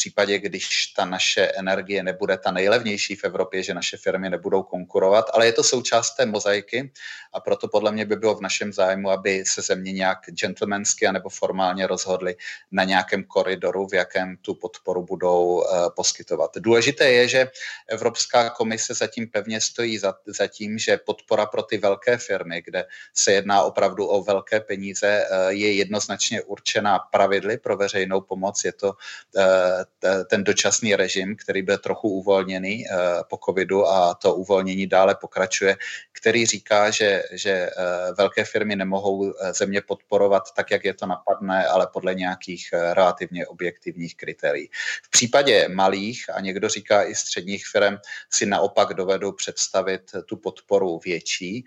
případě, 0.00 0.38
když 0.38 0.96
ta 0.96 1.04
naše 1.04 1.46
energie 1.60 2.02
nebude 2.02 2.38
ta 2.38 2.50
nejlevnější 2.50 3.16
v 3.16 3.24
Evropě, 3.24 3.62
že 3.62 3.74
naše 3.74 3.96
firmy 3.96 4.30
nebudou 4.30 4.62
konkurovat, 4.62 5.28
ale 5.32 5.46
je 5.46 5.52
to 5.52 5.62
součást 5.62 6.16
té 6.16 6.26
mozaiky 6.26 6.92
a 7.32 7.40
proto 7.40 7.68
podle 7.68 7.92
mě 7.92 8.04
by 8.04 8.16
bylo 8.16 8.34
v 8.34 8.40
našem 8.40 8.72
zájmu, 8.72 9.10
aby 9.10 9.44
se 9.44 9.62
země 9.62 9.92
nějak 9.92 10.18
gentlemansky 10.32 11.06
anebo 11.06 11.28
formálně 11.28 11.86
rozhodly 11.86 12.36
na 12.72 12.84
nějakém 12.84 13.24
koridoru, 13.24 13.86
v 13.86 13.94
jakém 13.94 14.36
tu 14.40 14.54
podporu 14.54 15.04
budou 15.04 15.60
uh, 15.60 15.92
poskytovat. 15.92 16.56
Důležité 16.56 17.04
je, 17.10 17.28
že 17.28 17.40
Evropská 17.88 18.50
komise 18.50 18.94
zatím 18.94 19.28
pevně 19.28 19.60
stojí 19.60 19.98
za, 19.98 20.14
za 20.26 20.46
tím, 20.46 20.78
že 20.78 20.96
podpora 20.96 21.46
pro 21.46 21.62
ty 21.62 21.76
velké 21.78 22.16
firmy, 22.16 22.62
kde 22.64 22.88
se 23.12 23.32
jedná 23.32 23.62
opravdu 23.68 24.06
o 24.06 24.24
velké 24.24 24.60
peníze, 24.64 25.28
uh, 25.28 25.52
je 25.52 25.72
jednoznačně 25.84 26.42
určená 26.42 26.98
pravidly 26.98 27.58
pro 27.60 27.76
veřejnou 27.76 28.20
pomoc. 28.20 28.64
Je 28.64 28.72
to 28.72 28.88
uh, 28.88 29.89
ten 30.30 30.44
dočasný 30.44 30.96
režim, 30.96 31.36
který 31.36 31.62
byl 31.62 31.78
trochu 31.78 32.08
uvolněný 32.08 32.84
eh, 32.86 32.96
po 33.28 33.38
covidu 33.44 33.86
a 33.86 34.14
to 34.14 34.34
uvolnění 34.34 34.86
dále 34.86 35.14
pokračuje, 35.14 35.76
který 36.12 36.46
říká, 36.46 36.90
že, 36.90 37.22
že 37.32 37.50
eh, 37.50 37.72
velké 38.18 38.44
firmy 38.44 38.76
nemohou 38.76 39.32
eh, 39.32 39.52
země 39.52 39.80
podporovat 39.80 40.42
tak, 40.56 40.70
jak 40.70 40.84
je 40.84 40.94
to 40.94 41.06
napadné, 41.06 41.66
ale 41.66 41.86
podle 41.92 42.14
nějakých 42.14 42.68
relativně 42.72 43.46
objektivních 43.46 44.16
kritérií. 44.16 44.68
V 45.02 45.10
případě 45.10 45.68
malých 45.68 46.30
a 46.34 46.40
někdo 46.40 46.68
říká 46.68 47.04
i 47.04 47.14
středních 47.14 47.66
firm 47.66 47.96
si 48.30 48.46
naopak 48.46 48.94
dovedou 48.94 49.32
představit 49.32 50.02
tu 50.26 50.36
podporu 50.36 51.00
větší, 51.04 51.64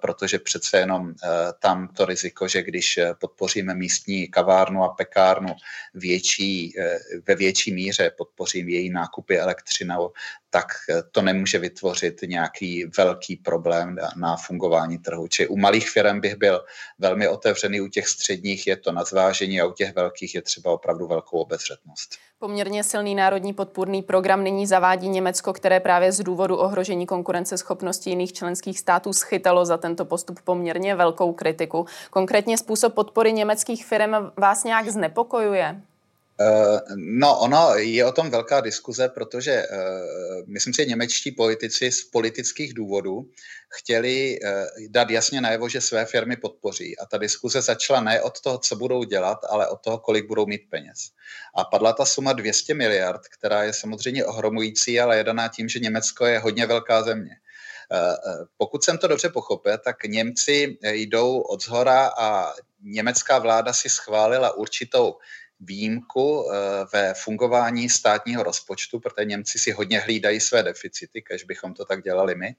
protože 0.00 0.38
přece 0.38 0.78
jenom 0.78 1.14
tam 1.58 1.88
to 1.88 2.04
riziko, 2.04 2.48
že 2.48 2.62
když 2.62 3.00
podpoříme 3.20 3.74
místní 3.74 4.28
kavárnu 4.28 4.84
a 4.84 4.88
pekárnu 4.88 5.54
větší, 5.94 6.74
ve 7.26 7.34
větší 7.34 7.47
větší 7.48 7.72
míře 7.74 8.10
podpořím 8.18 8.68
její 8.68 8.90
nákupy 8.90 9.38
elektřinou, 9.38 10.12
tak 10.50 10.66
eh, 10.90 11.02
to 11.12 11.22
nemůže 11.22 11.58
vytvořit 11.58 12.20
nějaký 12.22 12.84
velký 12.98 13.36
problém 13.36 13.96
na 14.16 14.36
fungování 14.36 14.98
trhu. 14.98 15.28
Či 15.28 15.46
u 15.46 15.56
malých 15.56 15.90
firm 15.90 16.20
bych 16.20 16.36
byl 16.36 16.64
velmi 16.98 17.28
otevřený, 17.28 17.80
u 17.80 17.88
těch 17.88 18.08
středních 18.08 18.66
je 18.66 18.76
to 18.76 18.92
na 18.92 19.04
zvážení 19.04 19.60
a 19.60 19.66
u 19.66 19.72
těch 19.72 19.94
velkých 19.94 20.34
je 20.34 20.42
třeba 20.42 20.72
opravdu 20.72 21.06
velkou 21.06 21.38
obezřetnost. 21.38 22.10
Poměrně 22.38 22.84
silný 22.84 23.14
národní 23.14 23.52
podpůrný 23.52 24.02
program 24.02 24.44
nyní 24.44 24.66
zavádí 24.66 25.08
Německo, 25.08 25.52
které 25.52 25.80
právě 25.80 26.12
z 26.12 26.20
důvodu 26.20 26.56
ohrožení 26.56 27.06
konkurenceschopnosti 27.06 28.10
jiných 28.10 28.32
členských 28.32 28.78
států 28.78 29.12
schytalo 29.12 29.64
za 29.64 29.76
tento 29.76 30.04
postup 30.04 30.40
poměrně 30.44 30.94
velkou 30.94 31.32
kritiku. 31.32 31.86
Konkrétně 32.10 32.58
způsob 32.58 32.94
podpory 32.94 33.32
německých 33.32 33.86
firm 33.86 34.12
vás 34.36 34.64
nějak 34.64 34.88
znepokojuje? 34.88 35.82
Eh, 36.40 36.80
no, 36.96 37.38
ono 37.40 37.74
je 37.74 38.04
o 38.04 38.12
tom 38.12 38.30
velká 38.30 38.60
diskuze, 38.60 39.08
protože 39.08 39.62
uh, 39.66 40.46
myslím 40.46 40.74
si, 40.74 40.82
že 40.82 40.88
němečtí 40.88 41.32
politici 41.32 41.92
z 41.92 42.04
politických 42.04 42.74
důvodů 42.74 43.30
chtěli 43.68 44.38
uh, 44.42 44.50
dát 44.88 45.10
jasně 45.10 45.40
najevo, 45.40 45.68
že 45.68 45.80
své 45.80 46.04
firmy 46.04 46.36
podpoří. 46.36 46.98
A 46.98 47.06
ta 47.06 47.18
diskuze 47.18 47.62
začala 47.62 48.00
ne 48.00 48.22
od 48.22 48.40
toho, 48.40 48.58
co 48.58 48.76
budou 48.76 49.04
dělat, 49.04 49.38
ale 49.48 49.68
od 49.68 49.80
toho, 49.80 49.98
kolik 49.98 50.26
budou 50.26 50.46
mít 50.46 50.62
peněz. 50.70 50.98
A 51.56 51.64
padla 51.64 51.92
ta 51.92 52.04
suma 52.04 52.32
200 52.32 52.74
miliard, 52.74 53.20
která 53.38 53.62
je 53.62 53.72
samozřejmě 53.72 54.24
ohromující, 54.24 55.00
ale 55.00 55.16
je 55.16 55.24
daná 55.24 55.48
tím, 55.48 55.68
že 55.68 55.78
Německo 55.78 56.26
je 56.26 56.38
hodně 56.38 56.66
velká 56.66 57.02
země. 57.02 57.36
Pokud 58.56 58.84
jsem 58.84 58.98
to 58.98 59.08
dobře 59.08 59.28
pochopil, 59.28 59.78
tak 59.78 60.04
Němci 60.04 60.78
jdou 60.82 61.40
od 61.40 61.62
zhora 61.62 62.12
a 62.18 62.52
německá 62.82 63.38
vláda 63.38 63.72
si 63.72 63.88
schválila 63.88 64.56
určitou 64.56 65.14
výjimku 65.60 66.50
eh, 66.50 66.56
ve 66.92 67.14
fungování 67.14 67.88
státního 67.88 68.42
rozpočtu, 68.42 69.00
protože 69.00 69.24
Němci 69.24 69.58
si 69.58 69.70
hodně 69.72 70.00
hlídají 70.00 70.40
své 70.40 70.62
deficity, 70.62 71.22
kež 71.22 71.44
bychom 71.44 71.74
to 71.74 71.84
tak 71.84 72.02
dělali 72.02 72.34
my. 72.34 72.54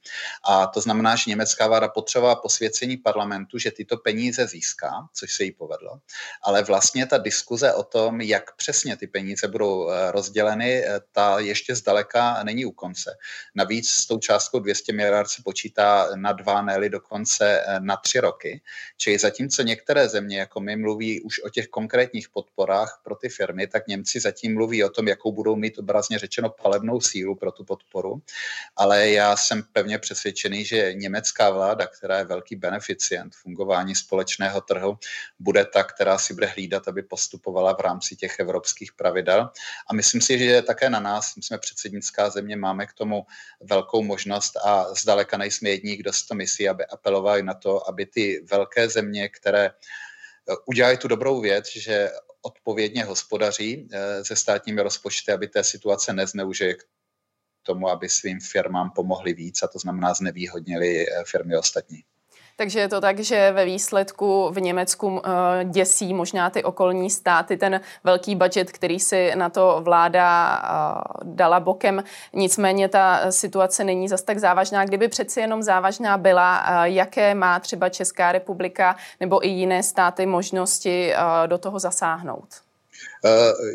A 0.48 0.66
to 0.66 0.80
znamená, 0.80 1.16
že 1.16 1.30
německá 1.30 1.68
vláda 1.68 1.88
potřebovala 1.88 2.36
posvěcení 2.36 2.96
parlamentu, 2.96 3.58
že 3.58 3.70
tyto 3.70 3.96
peníze 3.96 4.46
získá, 4.46 4.90
což 5.14 5.32
se 5.34 5.44
jí 5.44 5.52
povedlo. 5.52 6.00
Ale 6.42 6.62
vlastně 6.62 7.06
ta 7.06 7.18
diskuze 7.18 7.74
o 7.74 7.82
tom, 7.82 8.20
jak 8.20 8.56
přesně 8.56 8.96
ty 8.96 9.06
peníze 9.06 9.48
budou 9.48 9.90
eh, 9.90 10.12
rozděleny, 10.12 10.84
eh, 10.84 11.00
ta 11.12 11.38
ještě 11.38 11.74
zdaleka 11.74 12.42
není 12.42 12.64
u 12.64 12.72
konce. 12.72 13.16
Navíc 13.54 13.90
s 13.90 14.06
tou 14.06 14.18
částkou 14.18 14.58
200 14.58 14.92
miliard 14.92 15.28
se 15.28 15.42
počítá 15.44 16.08
na 16.14 16.32
dva, 16.32 16.62
ne 16.62 16.88
dokonce 16.88 17.64
na 17.78 17.96
tři 17.96 18.20
roky. 18.20 18.62
Čili 18.96 19.18
zatímco 19.18 19.62
některé 19.62 20.08
země, 20.08 20.38
jako 20.38 20.60
my, 20.60 20.76
mluví 20.76 21.20
už 21.20 21.42
o 21.44 21.48
těch 21.50 21.68
konkrétních 21.68 22.28
podporách, 22.28 22.89
úvah 22.90 23.00
pro 23.02 23.16
ty 23.16 23.28
firmy, 23.28 23.66
tak 23.66 23.86
Němci 23.86 24.20
zatím 24.20 24.54
mluví 24.54 24.84
o 24.84 24.88
tom, 24.88 25.08
jakou 25.08 25.32
budou 25.32 25.56
mít 25.56 25.78
obrazně 25.78 26.18
řečeno 26.18 26.50
palebnou 26.50 27.00
sílu 27.00 27.34
pro 27.34 27.52
tu 27.52 27.64
podporu. 27.64 28.22
Ale 28.76 29.10
já 29.10 29.36
jsem 29.36 29.62
pevně 29.72 29.98
přesvědčený, 29.98 30.64
že 30.64 30.94
německá 30.94 31.50
vláda, 31.50 31.86
která 31.86 32.18
je 32.18 32.24
velký 32.24 32.56
beneficient 32.56 33.34
fungování 33.34 33.94
společného 33.94 34.60
trhu, 34.60 34.98
bude 35.38 35.64
ta, 35.64 35.84
která 35.84 36.18
si 36.18 36.34
bude 36.34 36.46
hlídat, 36.46 36.88
aby 36.88 37.02
postupovala 37.02 37.74
v 37.74 37.80
rámci 37.80 38.16
těch 38.16 38.38
evropských 38.38 38.92
pravidel. 38.92 39.50
A 39.90 39.94
myslím 39.94 40.20
si, 40.20 40.38
že 40.38 40.44
je 40.44 40.62
také 40.62 40.90
na 40.90 41.00
nás, 41.00 41.36
my 41.36 41.42
jsme 41.42 41.58
předsednická 41.58 42.30
země, 42.30 42.56
máme 42.56 42.86
k 42.86 42.92
tomu 42.92 43.26
velkou 43.60 44.02
možnost 44.02 44.56
a 44.56 44.94
zdaleka 44.94 45.36
nejsme 45.36 45.70
jední, 45.70 45.96
kdo 45.96 46.12
si 46.12 46.26
to 46.26 46.34
myslí, 46.34 46.68
aby 46.68 46.84
apelovali 46.86 47.42
na 47.42 47.54
to, 47.54 47.88
aby 47.88 48.06
ty 48.06 48.44
velké 48.50 48.88
země, 48.88 49.28
které 49.28 49.70
udělají 50.66 50.98
tu 50.98 51.08
dobrou 51.08 51.40
věc, 51.40 51.76
že 51.76 52.10
odpovědně 52.42 53.04
hospodaří 53.04 53.88
eh, 53.92 54.24
se 54.24 54.36
státními 54.36 54.82
rozpočty, 54.82 55.32
aby 55.32 55.48
té 55.48 55.64
situace 55.64 56.12
nezneužili 56.12 56.74
k 56.74 56.84
tomu, 57.62 57.88
aby 57.88 58.08
svým 58.08 58.40
firmám 58.40 58.90
pomohli 58.90 59.34
víc 59.34 59.62
a 59.62 59.68
to 59.68 59.78
znamená 59.78 60.14
znevýhodnili 60.14 61.06
eh, 61.08 61.24
firmy 61.24 61.56
ostatní. 61.56 62.04
Takže 62.60 62.80
je 62.80 62.88
to 62.88 63.00
tak, 63.00 63.18
že 63.18 63.52
ve 63.52 63.64
výsledku 63.64 64.50
v 64.52 64.60
Německu 64.60 65.08
uh, 65.08 65.20
děsí 65.64 66.14
možná 66.14 66.50
ty 66.50 66.64
okolní 66.64 67.10
státy 67.10 67.56
ten 67.56 67.80
velký 68.04 68.36
budget, 68.36 68.72
který 68.72 69.00
si 69.00 69.32
na 69.34 69.48
to 69.48 69.80
vláda 69.82 70.58
uh, 70.62 71.32
dala 71.34 71.60
bokem. 71.60 72.04
Nicméně 72.32 72.88
ta 72.88 73.32
situace 73.32 73.84
není 73.84 74.08
zas 74.08 74.22
tak 74.22 74.38
závažná. 74.38 74.84
Kdyby 74.84 75.08
přeci 75.08 75.40
jenom 75.40 75.62
závažná 75.62 76.18
byla, 76.18 76.60
uh, 76.60 76.84
jaké 76.84 77.34
má 77.34 77.60
třeba 77.60 77.88
Česká 77.88 78.32
republika 78.32 78.96
nebo 79.20 79.46
i 79.46 79.48
jiné 79.48 79.82
státy 79.82 80.26
možnosti 80.26 81.12
do 81.46 81.58
toho 81.58 81.78
zasáhnout? 81.78 82.48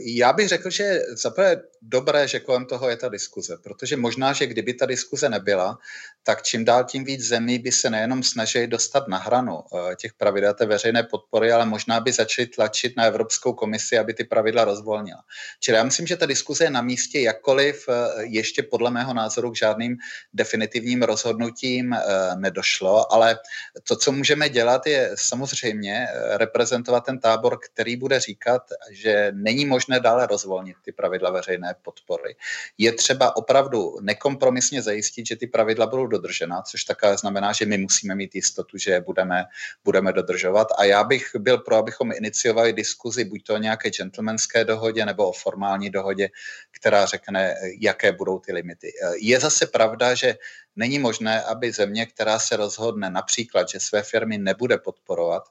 Já 0.05 0.33
bych 0.33 0.47
řekl, 0.47 0.69
že 0.69 1.01
zaprvé 1.09 1.61
dobré, 1.81 2.27
že 2.27 2.39
kolem 2.39 2.65
toho 2.65 2.89
je 2.89 2.97
ta 2.97 3.09
diskuze, 3.09 3.57
protože 3.63 3.97
možná, 3.97 4.33
že 4.33 4.47
kdyby 4.47 4.73
ta 4.73 4.85
diskuze 4.85 5.29
nebyla, 5.29 5.77
tak 6.23 6.43
čím 6.43 6.65
dál 6.65 6.83
tím 6.83 7.03
víc 7.03 7.27
zemí 7.27 7.59
by 7.59 7.71
se 7.71 7.89
nejenom 7.89 8.23
snažili 8.23 8.67
dostat 8.67 9.07
na 9.07 9.17
hranu 9.17 9.59
eh, 9.59 9.95
těch 9.95 10.13
pravidel 10.13 10.53
té 10.53 10.65
veřejné 10.65 11.03
podpory, 11.03 11.51
ale 11.51 11.65
možná 11.65 11.99
by 11.99 12.11
začali 12.11 12.47
tlačit 12.47 12.97
na 12.97 13.03
Evropskou 13.03 13.53
komisi, 13.53 13.97
aby 13.97 14.13
ty 14.13 14.23
pravidla 14.23 14.65
rozvolnila. 14.65 15.21
Čili 15.59 15.77
já 15.77 15.83
myslím, 15.83 16.07
že 16.07 16.17
ta 16.17 16.25
diskuze 16.25 16.63
je 16.63 16.69
na 16.69 16.81
místě, 16.81 17.19
jakkoliv 17.19 17.85
eh, 17.89 18.23
ještě 18.23 18.63
podle 18.63 18.91
mého 18.91 19.13
názoru 19.13 19.51
k 19.51 19.55
žádným 19.55 19.97
definitivním 20.33 21.03
rozhodnutím 21.03 21.93
eh, 21.93 22.01
nedošlo, 22.35 23.13
ale 23.13 23.39
to, 23.83 23.95
co 23.95 24.11
můžeme 24.11 24.49
dělat, 24.49 24.87
je 24.87 25.11
samozřejmě 25.15 26.07
reprezentovat 26.37 27.05
ten 27.05 27.19
tábor, 27.19 27.59
který 27.71 27.95
bude 27.95 28.19
říkat, 28.19 28.61
že 28.91 29.31
není 29.35 29.65
možné 29.65 29.99
dále 29.99 30.27
rozvolnit 30.27 30.75
ty 30.81 30.91
pravidla 30.91 31.31
veřejné 31.31 31.75
podpory. 31.81 32.35
Je 32.77 32.91
třeba 32.91 33.35
opravdu 33.35 33.97
nekompromisně 34.01 34.81
zajistit, 34.81 35.27
že 35.27 35.35
ty 35.35 35.47
pravidla 35.47 35.87
budou 35.87 36.07
dodržena, 36.07 36.61
což 36.61 36.83
také 36.83 37.17
znamená, 37.17 37.53
že 37.53 37.65
my 37.65 37.77
musíme 37.77 38.15
mít 38.15 38.35
jistotu, 38.35 38.77
že 38.77 38.91
je 38.91 39.01
budeme, 39.01 39.45
budeme 39.83 40.13
dodržovat. 40.13 40.67
A 40.77 40.83
já 40.83 41.03
bych 41.03 41.35
byl 41.39 41.57
pro, 41.57 41.75
abychom 41.75 42.11
iniciovali 42.11 42.73
diskuzi 42.73 43.25
buď 43.25 43.43
to 43.43 43.53
o 43.53 43.57
nějaké 43.57 43.89
gentlemanské 43.89 44.65
dohodě 44.65 45.05
nebo 45.05 45.29
o 45.29 45.31
formální 45.31 45.89
dohodě, 45.89 46.29
která 46.71 47.05
řekne, 47.05 47.55
jaké 47.79 48.11
budou 48.11 48.39
ty 48.39 48.53
limity. 48.53 48.93
Je 49.19 49.39
zase 49.39 49.67
pravda, 49.67 50.15
že 50.15 50.35
není 50.75 50.99
možné, 50.99 51.41
aby 51.41 51.71
země, 51.71 52.05
která 52.05 52.39
se 52.39 52.57
rozhodne 52.57 53.09
například, 53.09 53.69
že 53.69 53.79
své 53.79 54.03
firmy 54.03 54.37
nebude 54.37 54.77
podporovat, 54.77 55.43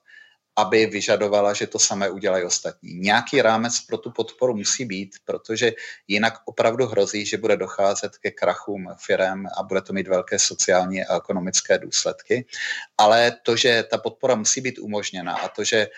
aby 0.57 0.87
vyžadovala, 0.87 1.53
že 1.53 1.67
to 1.67 1.79
samé 1.79 2.11
udělají 2.11 2.45
ostatní. 2.45 2.95
Nějaký 2.95 3.43
rámec 3.43 3.81
pro 3.81 3.99
tu 3.99 4.11
podporu 4.11 4.57
musí 4.57 4.85
být, 4.85 5.17
protože 5.25 5.73
jinak 6.09 6.35
opravdu 6.45 6.87
hrozí, 6.87 7.27
že 7.27 7.39
bude 7.39 7.57
docházet 7.57 8.19
ke 8.19 8.31
krachům 8.31 8.89
firem 8.99 9.47
a 9.59 9.63
bude 9.63 9.83
to 9.83 9.93
mít 9.93 10.09
velké 10.09 10.39
sociální 10.39 11.05
a 11.05 11.17
ekonomické 11.17 11.79
důsledky. 11.79 12.47
Ale 12.99 13.33
to, 13.43 13.57
že 13.57 13.85
ta 13.91 13.99
podpora 13.99 14.35
musí 14.35 14.61
být 14.61 14.79
umožněna 14.79 15.35
a 15.35 15.49
to, 15.49 15.65
že 15.65 15.89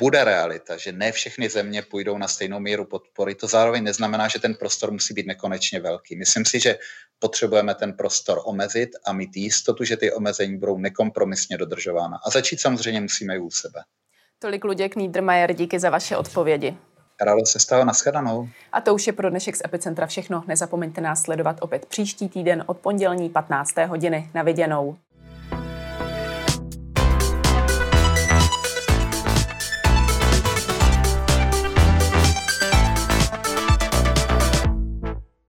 bude 0.00 0.24
realita, 0.24 0.76
že 0.76 0.92
ne 0.92 1.12
všechny 1.12 1.48
země 1.48 1.82
půjdou 1.82 2.18
na 2.18 2.28
stejnou 2.28 2.60
míru 2.60 2.84
podpory, 2.84 3.34
to 3.34 3.46
zároveň 3.46 3.84
neznamená, 3.84 4.28
že 4.28 4.38
ten 4.38 4.54
prostor 4.54 4.92
musí 4.92 5.14
být 5.14 5.26
nekonečně 5.26 5.80
velký. 5.80 6.16
Myslím 6.16 6.44
si, 6.44 6.60
že 6.60 6.78
potřebujeme 7.18 7.74
ten 7.74 7.92
prostor 7.92 8.40
omezit 8.44 8.90
a 9.06 9.12
mít 9.12 9.36
jistotu, 9.36 9.84
že 9.84 9.96
ty 9.96 10.12
omezení 10.12 10.58
budou 10.58 10.78
nekompromisně 10.78 11.58
dodržována. 11.58 12.18
A 12.26 12.30
začít 12.30 12.60
samozřejmě 12.60 13.00
musíme 13.00 13.36
i 13.36 13.38
u 13.38 13.50
sebe. 13.50 13.80
Tolik 14.38 14.64
Luděk 14.64 14.96
Niedermayer, 14.96 15.52
díky 15.52 15.78
za 15.78 15.90
vaše 15.90 16.16
odpovědi. 16.16 16.76
Rádo 17.20 17.46
se 17.46 17.58
stalo, 17.58 17.84
nashledanou. 17.84 18.48
A 18.72 18.80
to 18.80 18.94
už 18.94 19.06
je 19.06 19.12
pro 19.12 19.30
dnešek 19.30 19.56
z 19.56 19.64
Epicentra 19.64 20.06
všechno. 20.06 20.44
Nezapomeňte 20.46 21.00
nás 21.00 21.22
sledovat 21.22 21.56
opět 21.60 21.86
příští 21.86 22.28
týden 22.28 22.64
od 22.66 22.78
pondělní 22.78 23.28
15. 23.28 23.76
hodiny. 23.76 24.30
Na 24.34 24.42
viděnou. 24.42 24.96